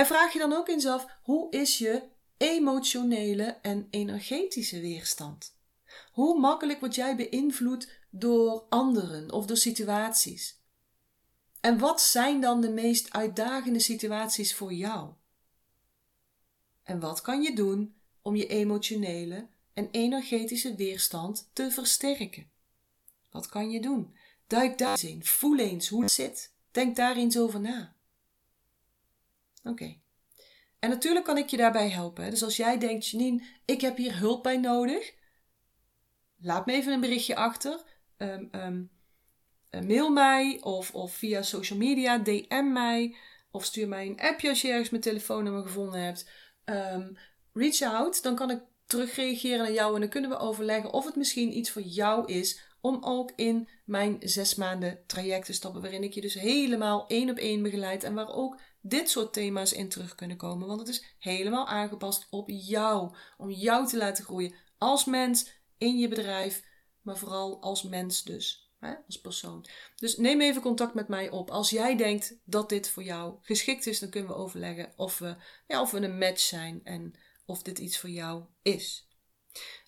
En 0.00 0.06
vraag 0.06 0.32
je 0.32 0.38
dan 0.38 0.52
ook 0.52 0.68
eens 0.68 0.86
af, 0.86 1.06
hoe 1.22 1.50
is 1.50 1.78
je 1.78 2.02
emotionele 2.36 3.44
en 3.44 3.86
energetische 3.90 4.80
weerstand? 4.80 5.56
Hoe 6.12 6.40
makkelijk 6.40 6.80
word 6.80 6.94
jij 6.94 7.16
beïnvloed 7.16 7.92
door 8.10 8.66
anderen 8.68 9.32
of 9.32 9.46
door 9.46 9.56
situaties. 9.56 10.60
En 11.60 11.78
wat 11.78 12.00
zijn 12.00 12.40
dan 12.40 12.60
de 12.60 12.70
meest 12.70 13.12
uitdagende 13.12 13.78
situaties 13.78 14.54
voor 14.54 14.72
jou? 14.72 15.12
En 16.82 17.00
wat 17.00 17.20
kan 17.20 17.42
je 17.42 17.54
doen 17.54 17.94
om 18.22 18.36
je 18.36 18.46
emotionele 18.46 19.48
en 19.72 19.88
energetische 19.90 20.74
weerstand 20.74 21.50
te 21.52 21.70
versterken? 21.70 22.50
Wat 23.30 23.48
kan 23.48 23.70
je 23.70 23.80
doen? 23.80 24.16
Duik 24.46 24.78
daar 24.78 24.90
eens 24.90 25.04
in. 25.04 25.24
Voel 25.24 25.58
eens 25.58 25.88
hoe 25.88 26.02
het 26.02 26.12
zit. 26.12 26.54
Denk 26.70 26.96
daar 26.96 27.16
eens 27.16 27.38
over 27.38 27.60
na. 27.60 27.98
Oké. 29.62 29.96
En 30.78 30.90
natuurlijk 30.90 31.24
kan 31.24 31.38
ik 31.38 31.48
je 31.48 31.56
daarbij 31.56 31.88
helpen. 31.88 32.30
Dus 32.30 32.42
als 32.42 32.56
jij 32.56 32.78
denkt, 32.78 33.08
Janine, 33.08 33.42
ik 33.64 33.80
heb 33.80 33.96
hier 33.96 34.18
hulp 34.18 34.42
bij 34.42 34.56
nodig, 34.56 35.14
laat 36.38 36.66
me 36.66 36.72
even 36.72 36.92
een 36.92 37.00
berichtje 37.00 37.36
achter. 37.36 37.82
Um, 38.16 38.48
um, 38.52 38.90
mail 39.86 40.10
mij 40.10 40.58
of, 40.60 40.94
of 40.94 41.14
via 41.14 41.42
social 41.42 41.78
media, 41.78 42.18
DM 42.18 42.72
mij 42.72 43.16
of 43.50 43.64
stuur 43.64 43.88
mij 43.88 44.06
een 44.06 44.20
appje 44.20 44.48
als 44.48 44.62
je 44.62 44.68
ergens 44.68 44.90
mijn 44.90 45.02
telefoonnummer 45.02 45.62
gevonden 45.62 46.00
hebt. 46.00 46.30
Um, 46.64 47.16
reach 47.52 47.82
out, 47.82 48.22
dan 48.22 48.34
kan 48.34 48.50
ik 48.50 48.60
terugreageren 48.86 49.58
naar 49.58 49.72
jou 49.72 49.94
en 49.94 50.00
dan 50.00 50.10
kunnen 50.10 50.30
we 50.30 50.38
overleggen 50.38 50.92
of 50.92 51.04
het 51.04 51.16
misschien 51.16 51.56
iets 51.56 51.70
voor 51.70 51.82
jou 51.82 52.32
is 52.32 52.69
om 52.80 52.98
ook 53.00 53.32
in 53.36 53.68
mijn 53.84 54.16
zes 54.20 54.54
maanden 54.54 55.02
traject 55.06 55.46
te 55.46 55.52
stappen, 55.52 55.80
waarin 55.80 56.02
ik 56.02 56.14
je 56.14 56.20
dus 56.20 56.34
helemaal 56.34 57.06
één 57.06 57.30
op 57.30 57.36
één 57.36 57.62
begeleid 57.62 58.04
en 58.04 58.14
waar 58.14 58.34
ook 58.34 58.60
dit 58.80 59.10
soort 59.10 59.32
thema's 59.32 59.72
in 59.72 59.88
terug 59.88 60.14
kunnen 60.14 60.36
komen. 60.36 60.66
Want 60.66 60.80
het 60.80 60.88
is 60.88 61.14
helemaal 61.18 61.66
aangepast 61.66 62.26
op 62.30 62.48
jou, 62.48 63.14
om 63.38 63.50
jou 63.50 63.86
te 63.86 63.96
laten 63.96 64.24
groeien 64.24 64.54
als 64.78 65.04
mens 65.04 65.50
in 65.78 65.98
je 65.98 66.08
bedrijf, 66.08 66.64
maar 67.02 67.16
vooral 67.16 67.62
als 67.62 67.82
mens 67.82 68.22
dus, 68.22 68.70
als 69.06 69.20
persoon. 69.20 69.66
Dus 69.96 70.16
neem 70.16 70.40
even 70.40 70.62
contact 70.62 70.94
met 70.94 71.08
mij 71.08 71.30
op. 71.30 71.50
Als 71.50 71.70
jij 71.70 71.96
denkt 71.96 72.36
dat 72.44 72.68
dit 72.68 72.90
voor 72.90 73.02
jou 73.02 73.38
geschikt 73.40 73.86
is, 73.86 73.98
dan 73.98 74.10
kunnen 74.10 74.30
we 74.30 74.36
overleggen 74.36 74.92
of 74.96 75.18
we, 75.18 75.36
ja, 75.66 75.80
of 75.80 75.90
we 75.90 76.00
een 76.00 76.18
match 76.18 76.40
zijn 76.40 76.80
en 76.84 77.14
of 77.46 77.62
dit 77.62 77.78
iets 77.78 77.98
voor 77.98 78.10
jou 78.10 78.44
is. 78.62 79.09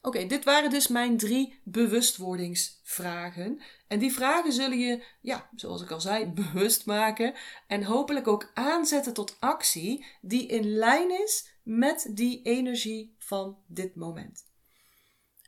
Oké, 0.00 0.26
dit 0.26 0.44
waren 0.44 0.70
dus 0.70 0.88
mijn 0.88 1.16
drie 1.16 1.60
bewustwordingsvragen. 1.64 3.60
En 3.88 3.98
die 3.98 4.12
vragen 4.12 4.52
zullen 4.52 4.78
je, 4.78 5.04
ja, 5.20 5.48
zoals 5.54 5.82
ik 5.82 5.90
al 5.90 6.00
zei, 6.00 6.26
bewust 6.42 6.86
maken 6.86 7.34
en 7.66 7.82
hopelijk 7.82 8.26
ook 8.26 8.50
aanzetten 8.54 9.12
tot 9.12 9.36
actie 9.40 10.04
die 10.20 10.46
in 10.46 10.68
lijn 10.68 11.22
is 11.22 11.50
met 11.62 12.10
die 12.10 12.42
energie 12.42 13.14
van 13.18 13.58
dit 13.66 13.94
moment. 13.94 14.50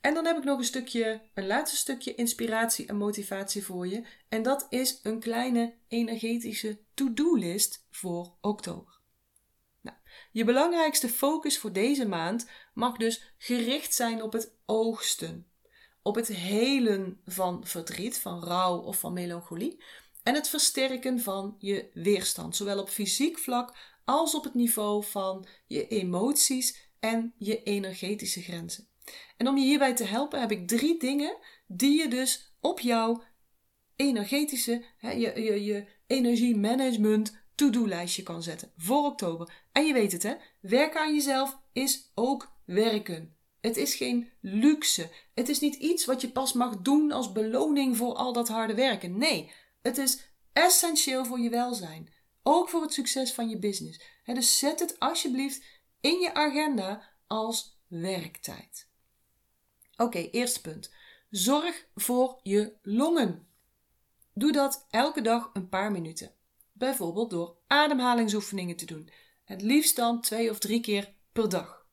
En 0.01 0.15
dan 0.15 0.27
heb 0.27 0.37
ik 0.37 0.45
nog 0.45 0.59
een 0.59 0.65
stukje, 0.65 1.21
een 1.35 1.47
laatste 1.47 1.77
stukje 1.77 2.15
inspiratie 2.15 2.87
en 2.87 2.97
motivatie 2.97 3.65
voor 3.65 3.89
je. 3.89 4.07
En 4.29 4.43
dat 4.43 4.67
is 4.69 5.01
een 5.03 5.21
kleine 5.21 5.75
energetische 5.89 6.79
to-do-list 6.95 7.87
voor 7.91 8.37
oktober. 8.41 8.94
Je 10.35 10.45
belangrijkste 10.45 11.09
focus 11.09 11.59
voor 11.59 11.73
deze 11.73 12.09
maand 12.09 12.49
mag 12.73 12.97
dus 12.97 13.35
gericht 13.39 13.95
zijn 13.95 14.23
op 14.23 14.33
het 14.33 14.53
oogsten, 14.67 15.47
op 16.03 16.15
het 16.15 16.27
helen 16.27 17.21
van 17.25 17.67
verdriet, 17.67 18.19
van 18.19 18.45
rouw 18.45 18.79
of 18.79 18.99
van 18.99 19.13
melancholie 19.13 19.83
en 20.23 20.35
het 20.35 20.49
versterken 20.49 21.21
van 21.21 21.55
je 21.59 21.91
weerstand, 21.93 22.57
zowel 22.57 22.79
op 22.79 22.89
fysiek 22.89 23.39
vlak 23.39 23.77
als 24.05 24.35
op 24.35 24.45
het 24.45 24.55
niveau 24.55 25.05
van 25.05 25.47
je 25.67 25.89
emoties 25.89 26.91
en 27.01 27.35
je 27.39 27.63
energetische 27.63 28.43
grenzen. 28.43 28.89
En 29.37 29.49
om 29.49 29.57
je 29.57 29.65
hierbij 29.65 29.95
te 29.95 30.05
helpen 30.05 30.41
heb 30.41 30.51
ik 30.51 30.69
drie 30.69 30.99
dingen 30.99 31.37
die 31.67 31.99
je 31.99 32.09
dus 32.09 32.55
op 32.61 32.81
jouw 32.81 33.23
energetische, 33.97 34.85
je, 35.01 35.19
je, 35.19 35.65
je 35.65 35.87
energiemanagement 36.07 37.44
to-do-lijstje 37.55 38.23
kan 38.23 38.43
zetten 38.43 38.73
voor 38.77 39.05
oktober. 39.05 39.65
En 39.73 39.87
je 39.87 39.93
weet 39.93 40.13
het 40.13 40.23
hè, 40.23 40.35
werken 40.61 41.01
aan 41.01 41.15
jezelf 41.15 41.59
is 41.73 42.11
ook 42.15 42.53
werken. 42.65 43.37
Het 43.61 43.77
is 43.77 43.95
geen 43.95 44.31
luxe. 44.41 45.11
Het 45.35 45.49
is 45.49 45.61
niet 45.61 45.75
iets 45.75 46.05
wat 46.05 46.21
je 46.21 46.31
pas 46.31 46.53
mag 46.53 46.77
doen 46.77 47.13
als 47.13 47.33
beloning 47.33 47.97
voor 47.97 48.15
al 48.15 48.33
dat 48.33 48.49
harde 48.49 48.75
werken. 48.75 49.19
Nee, 49.19 49.53
het 49.83 49.99
is 49.99 50.33
essentieel 50.53 51.25
voor 51.25 51.41
je 51.41 51.51
welzijn. 51.51 52.13
Ook 52.43 52.69
voor 52.69 52.83
het 52.83 52.93
succes 52.93 53.33
van 53.33 53.49
je 53.49 53.59
business. 53.59 54.01
dus 54.25 54.59
zet 54.59 54.81
het 54.81 54.99
alsjeblieft 54.99 55.65
in 56.01 56.21
je 56.21 56.35
agenda 56.35 57.11
als 57.27 57.81
werktijd. 57.89 58.89
Oké, 59.97 60.19
eerste 60.19 60.61
punt. 60.61 60.93
Zorg 61.31 61.87
voor 61.95 62.41
je 62.43 62.73
longen. 62.83 63.47
Doe 64.35 64.53
dat 64.53 64.87
elke 64.91 65.21
dag 65.21 65.51
een 65.53 65.69
paar 65.69 65.93
minuten. 65.93 66.35
Bijvoorbeeld 66.77 67.31
door 67.31 67.57
ademhalingsoefeningen 67.67 68.77
te 68.77 68.87
doen. 68.87 69.11
Het 69.45 69.63
liefst 69.63 69.97
dan 69.97 70.21
twee 70.21 70.51
of 70.51 70.59
drie 70.59 70.81
keer 70.81 71.15
per 71.33 71.49
dag. 71.49 71.87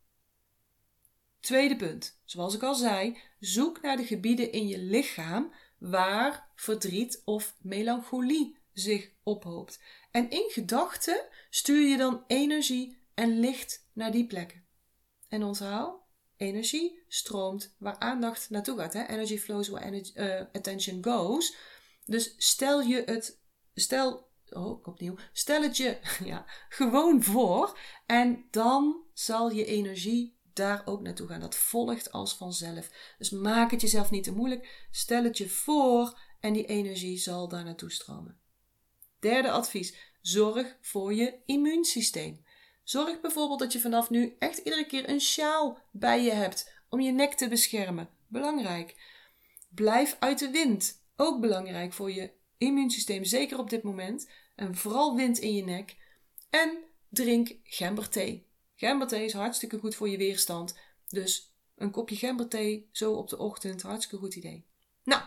Tweede 1.40 1.76
punt. 1.76 2.20
Zoals 2.26 2.56
ik 2.56 2.64
al 2.64 2.76
zei, 2.76 3.18
zoek 3.40 3.82
naar 3.82 3.98
de 3.98 4.06
gebieden 4.06 4.52
in 4.52 4.68
je 4.68 4.78
lichaam 4.78 5.54
waar 5.78 6.52
verdriet 6.56 7.22
of 7.26 7.56
melancholie 7.62 8.58
zich 8.74 9.12
ophoopt. 9.24 9.80
En 10.12 10.30
in 10.30 10.50
gedachten 10.50 11.26
stuur 11.50 11.88
je 11.88 11.98
dan 11.98 12.24
energie 12.28 12.98
en 13.14 13.40
licht 13.40 13.88
naar 13.94 14.12
die 14.12 14.28
plekken. 14.28 14.66
En 15.28 15.44
onthoud, 15.44 16.02
energie 16.38 17.04
stroomt 17.08 17.76
waar 17.78 17.98
aandacht 18.00 18.50
naartoe 18.50 18.78
gaat. 18.78 18.94
Hè? 18.94 19.06
Energy 19.06 19.38
flows 19.38 19.68
where 19.68 20.12
uh, 20.14 20.46
attention 20.54 21.04
goes. 21.04 21.56
Dus 22.06 22.34
stel 22.38 22.82
je 22.82 23.04
het, 23.06 23.40
stel 23.74 24.31
oh, 24.56 24.88
opnieuw, 24.88 25.16
stel 25.34 25.62
het 25.62 25.78
je 25.78 26.00
ja, 26.24 26.46
gewoon 26.70 27.24
voor 27.24 27.80
en 28.06 28.46
dan 28.52 29.04
zal 29.14 29.52
je 29.52 29.66
energie 29.66 30.40
daar 30.54 30.82
ook 30.86 31.02
naartoe 31.02 31.28
gaan. 31.28 31.40
Dat 31.40 31.56
volgt 31.56 32.12
als 32.12 32.36
vanzelf. 32.36 32.90
Dus 33.18 33.30
maak 33.30 33.72
het 33.72 33.82
jezelf 33.82 34.12
niet 34.12 34.24
te 34.24 34.32
moeilijk. 34.32 34.88
Stel 34.92 35.24
het 35.24 35.38
je 35.38 35.50
voor 35.50 36.20
en 36.40 36.54
die 36.54 36.66
energie 36.66 37.18
zal 37.18 37.48
daar 37.48 37.64
naartoe 37.64 37.92
stromen. 37.92 38.40
Derde 39.20 39.52
advies: 39.52 39.96
zorg 40.22 40.78
voor 40.82 41.14
je 41.14 41.40
immuunsysteem. 41.46 42.46
Zorg 42.84 43.22
bijvoorbeeld 43.22 43.60
dat 43.60 43.74
je 43.74 43.80
vanaf 43.80 44.10
nu 44.10 44.36
echt 44.40 44.58
iedere 44.58 44.86
keer 44.86 45.10
een 45.10 45.22
sjaal 45.22 45.80
bij 45.92 46.24
je 46.24 46.32
hebt 46.32 46.74
om 46.90 47.00
je 47.00 47.12
nek 47.12 47.34
te 47.34 47.48
beschermen. 47.48 48.10
Belangrijk. 48.28 48.96
Blijf 49.70 50.18
uit 50.20 50.40
de 50.40 50.50
wind. 50.50 51.04
Ook 51.16 51.42
belangrijk 51.42 51.94
voor 51.94 52.12
je 52.12 52.32
immuunsysteem, 52.62 53.24
zeker 53.24 53.60
op 53.60 53.70
dit 53.70 53.84
moment 53.84 54.30
en 54.56 54.76
vooral 54.76 55.16
wind 55.16 55.38
in 55.38 55.56
je 55.56 55.64
nek. 55.64 55.96
En 56.50 56.78
drink 57.10 57.56
gemberthee. 57.64 58.50
Gemberthee 58.76 59.26
is 59.26 59.34
hartstikke 59.34 59.80
goed 59.80 59.96
voor 59.96 60.10
je 60.10 60.18
weerstand. 60.18 60.78
Dus 61.08 61.56
een 61.76 61.92
kopje 61.92 62.16
gemberthee 62.16 62.90
zo 62.92 63.14
op 63.14 63.30
de 63.30 63.38
ochtend, 63.38 63.82
hartstikke 63.82 64.26
goed 64.26 64.36
idee. 64.36 64.66
Nou, 65.04 65.22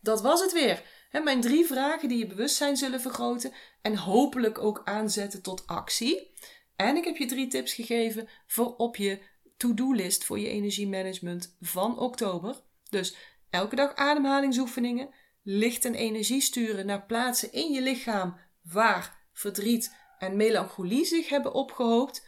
dat 0.00 0.20
was 0.20 0.40
het 0.40 0.52
weer. 0.52 0.82
mijn 1.22 1.40
drie 1.40 1.66
vragen 1.66 2.08
die 2.08 2.18
je 2.18 2.26
bewustzijn 2.26 2.76
zullen 2.76 3.00
vergroten 3.00 3.52
en 3.82 3.96
hopelijk 3.96 4.58
ook 4.58 4.82
aanzetten 4.84 5.42
tot 5.42 5.66
actie. 5.66 6.32
En 6.76 6.96
ik 6.96 7.04
heb 7.04 7.16
je 7.16 7.26
drie 7.26 7.48
tips 7.48 7.72
gegeven 7.74 8.28
voor 8.46 8.76
op 8.76 8.96
je 8.96 9.20
to-do-list 9.56 10.24
voor 10.24 10.38
je 10.38 10.48
energiemanagement 10.48 11.56
van 11.60 11.98
oktober. 11.98 12.62
Dus 12.90 13.16
elke 13.50 13.76
dag 13.76 13.94
ademhalingsoefeningen, 13.94 15.10
licht 15.48 15.84
en 15.84 15.94
energie 15.94 16.40
sturen 16.40 16.86
naar 16.86 17.06
plaatsen 17.06 17.52
in 17.52 17.72
je 17.72 17.82
lichaam 17.82 18.38
waar 18.62 19.28
verdriet 19.32 19.94
en 20.18 20.36
melancholie 20.36 21.04
zich 21.04 21.28
hebben 21.28 21.52
opgehoopt. 21.52 22.26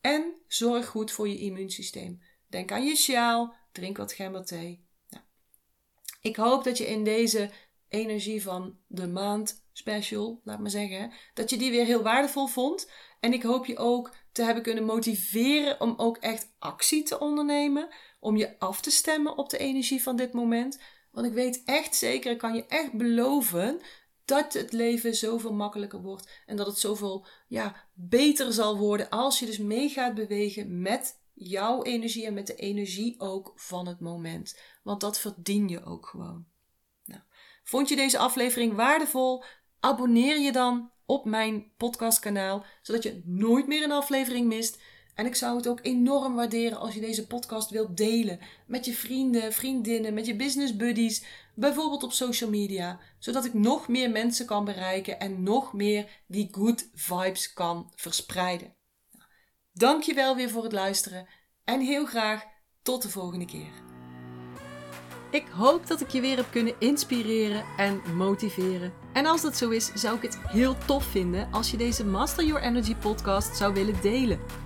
En 0.00 0.34
zorg 0.48 0.86
goed 0.86 1.10
voor 1.12 1.28
je 1.28 1.38
immuunsysteem. 1.38 2.22
Denk 2.48 2.72
aan 2.72 2.86
je 2.86 2.96
sjaal, 2.96 3.54
drink 3.72 3.96
wat 3.96 4.12
gemberthee. 4.12 4.86
Nou, 5.08 5.24
ik 6.20 6.36
hoop 6.36 6.64
dat 6.64 6.78
je 6.78 6.86
in 6.86 7.04
deze 7.04 7.50
energie 7.88 8.42
van 8.42 8.78
de 8.86 9.08
maand 9.08 9.64
special, 9.72 10.40
laat 10.44 10.60
maar 10.60 10.70
zeggen, 10.70 11.12
dat 11.34 11.50
je 11.50 11.56
die 11.56 11.70
weer 11.70 11.84
heel 11.84 12.02
waardevol 12.02 12.46
vond. 12.46 12.90
En 13.20 13.32
ik 13.32 13.42
hoop 13.42 13.66
je 13.66 13.76
ook 13.76 14.14
te 14.32 14.42
hebben 14.42 14.62
kunnen 14.62 14.84
motiveren 14.84 15.80
om 15.80 15.94
ook 15.96 16.16
echt 16.16 16.54
actie 16.58 17.02
te 17.02 17.18
ondernemen. 17.18 17.88
Om 18.20 18.36
je 18.36 18.58
af 18.58 18.80
te 18.80 18.90
stemmen 18.90 19.38
op 19.38 19.50
de 19.50 19.58
energie 19.58 20.02
van 20.02 20.16
dit 20.16 20.32
moment. 20.32 20.78
Want 21.16 21.28
ik 21.28 21.34
weet 21.34 21.62
echt 21.64 21.94
zeker, 21.94 22.30
ik 22.30 22.38
kan 22.38 22.54
je 22.54 22.66
echt 22.66 22.92
beloven 22.92 23.80
dat 24.24 24.52
het 24.52 24.72
leven 24.72 25.14
zoveel 25.14 25.52
makkelijker 25.52 26.02
wordt 26.02 26.42
en 26.46 26.56
dat 26.56 26.66
het 26.66 26.78
zoveel 26.78 27.26
ja, 27.48 27.86
beter 27.92 28.52
zal 28.52 28.78
worden 28.78 29.08
als 29.08 29.38
je 29.38 29.46
dus 29.46 29.58
mee 29.58 29.88
gaat 29.88 30.14
bewegen 30.14 30.82
met 30.82 31.20
jouw 31.32 31.82
energie 31.82 32.26
en 32.26 32.34
met 32.34 32.46
de 32.46 32.54
energie 32.54 33.20
ook 33.20 33.52
van 33.54 33.86
het 33.86 34.00
moment. 34.00 34.58
Want 34.82 35.00
dat 35.00 35.18
verdien 35.18 35.68
je 35.68 35.84
ook 35.84 36.06
gewoon. 36.06 36.46
Nou, 37.04 37.20
vond 37.64 37.88
je 37.88 37.96
deze 37.96 38.18
aflevering 38.18 38.74
waardevol? 38.74 39.44
Abonneer 39.80 40.38
je 40.38 40.52
dan 40.52 40.90
op 41.06 41.24
mijn 41.24 41.72
podcastkanaal, 41.76 42.64
zodat 42.82 43.02
je 43.02 43.22
nooit 43.24 43.66
meer 43.66 43.82
een 43.82 43.92
aflevering 43.92 44.46
mist. 44.46 44.80
En 45.16 45.26
ik 45.26 45.34
zou 45.34 45.56
het 45.56 45.68
ook 45.68 45.78
enorm 45.82 46.34
waarderen 46.34 46.78
als 46.78 46.94
je 46.94 47.00
deze 47.00 47.26
podcast 47.26 47.70
wilt 47.70 47.96
delen 47.96 48.38
met 48.66 48.84
je 48.84 48.92
vrienden, 48.92 49.52
vriendinnen, 49.52 50.14
met 50.14 50.26
je 50.26 50.36
business 50.36 50.76
buddies, 50.76 51.24
bijvoorbeeld 51.54 52.02
op 52.02 52.12
social 52.12 52.50
media, 52.50 53.00
zodat 53.18 53.44
ik 53.44 53.54
nog 53.54 53.88
meer 53.88 54.10
mensen 54.10 54.46
kan 54.46 54.64
bereiken 54.64 55.20
en 55.20 55.42
nog 55.42 55.72
meer 55.72 56.22
die 56.26 56.48
good 56.50 56.88
vibes 56.94 57.52
kan 57.52 57.92
verspreiden. 57.94 58.74
Dankjewel 59.72 60.36
weer 60.36 60.50
voor 60.50 60.62
het 60.62 60.72
luisteren 60.72 61.26
en 61.64 61.80
heel 61.80 62.06
graag 62.06 62.44
tot 62.82 63.02
de 63.02 63.08
volgende 63.08 63.44
keer. 63.44 63.70
Ik 65.30 65.46
hoop 65.46 65.86
dat 65.86 66.00
ik 66.00 66.08
je 66.08 66.20
weer 66.20 66.36
heb 66.36 66.50
kunnen 66.50 66.74
inspireren 66.78 67.64
en 67.76 68.16
motiveren. 68.16 68.92
En 69.12 69.26
als 69.26 69.42
dat 69.42 69.56
zo 69.56 69.70
is, 69.70 69.92
zou 69.94 70.16
ik 70.16 70.22
het 70.22 70.38
heel 70.38 70.76
tof 70.86 71.04
vinden 71.04 71.52
als 71.52 71.70
je 71.70 71.76
deze 71.76 72.04
Master 72.04 72.44
Your 72.44 72.62
Energy 72.62 72.94
podcast 72.94 73.56
zou 73.56 73.74
willen 73.74 74.00
delen. 74.02 74.65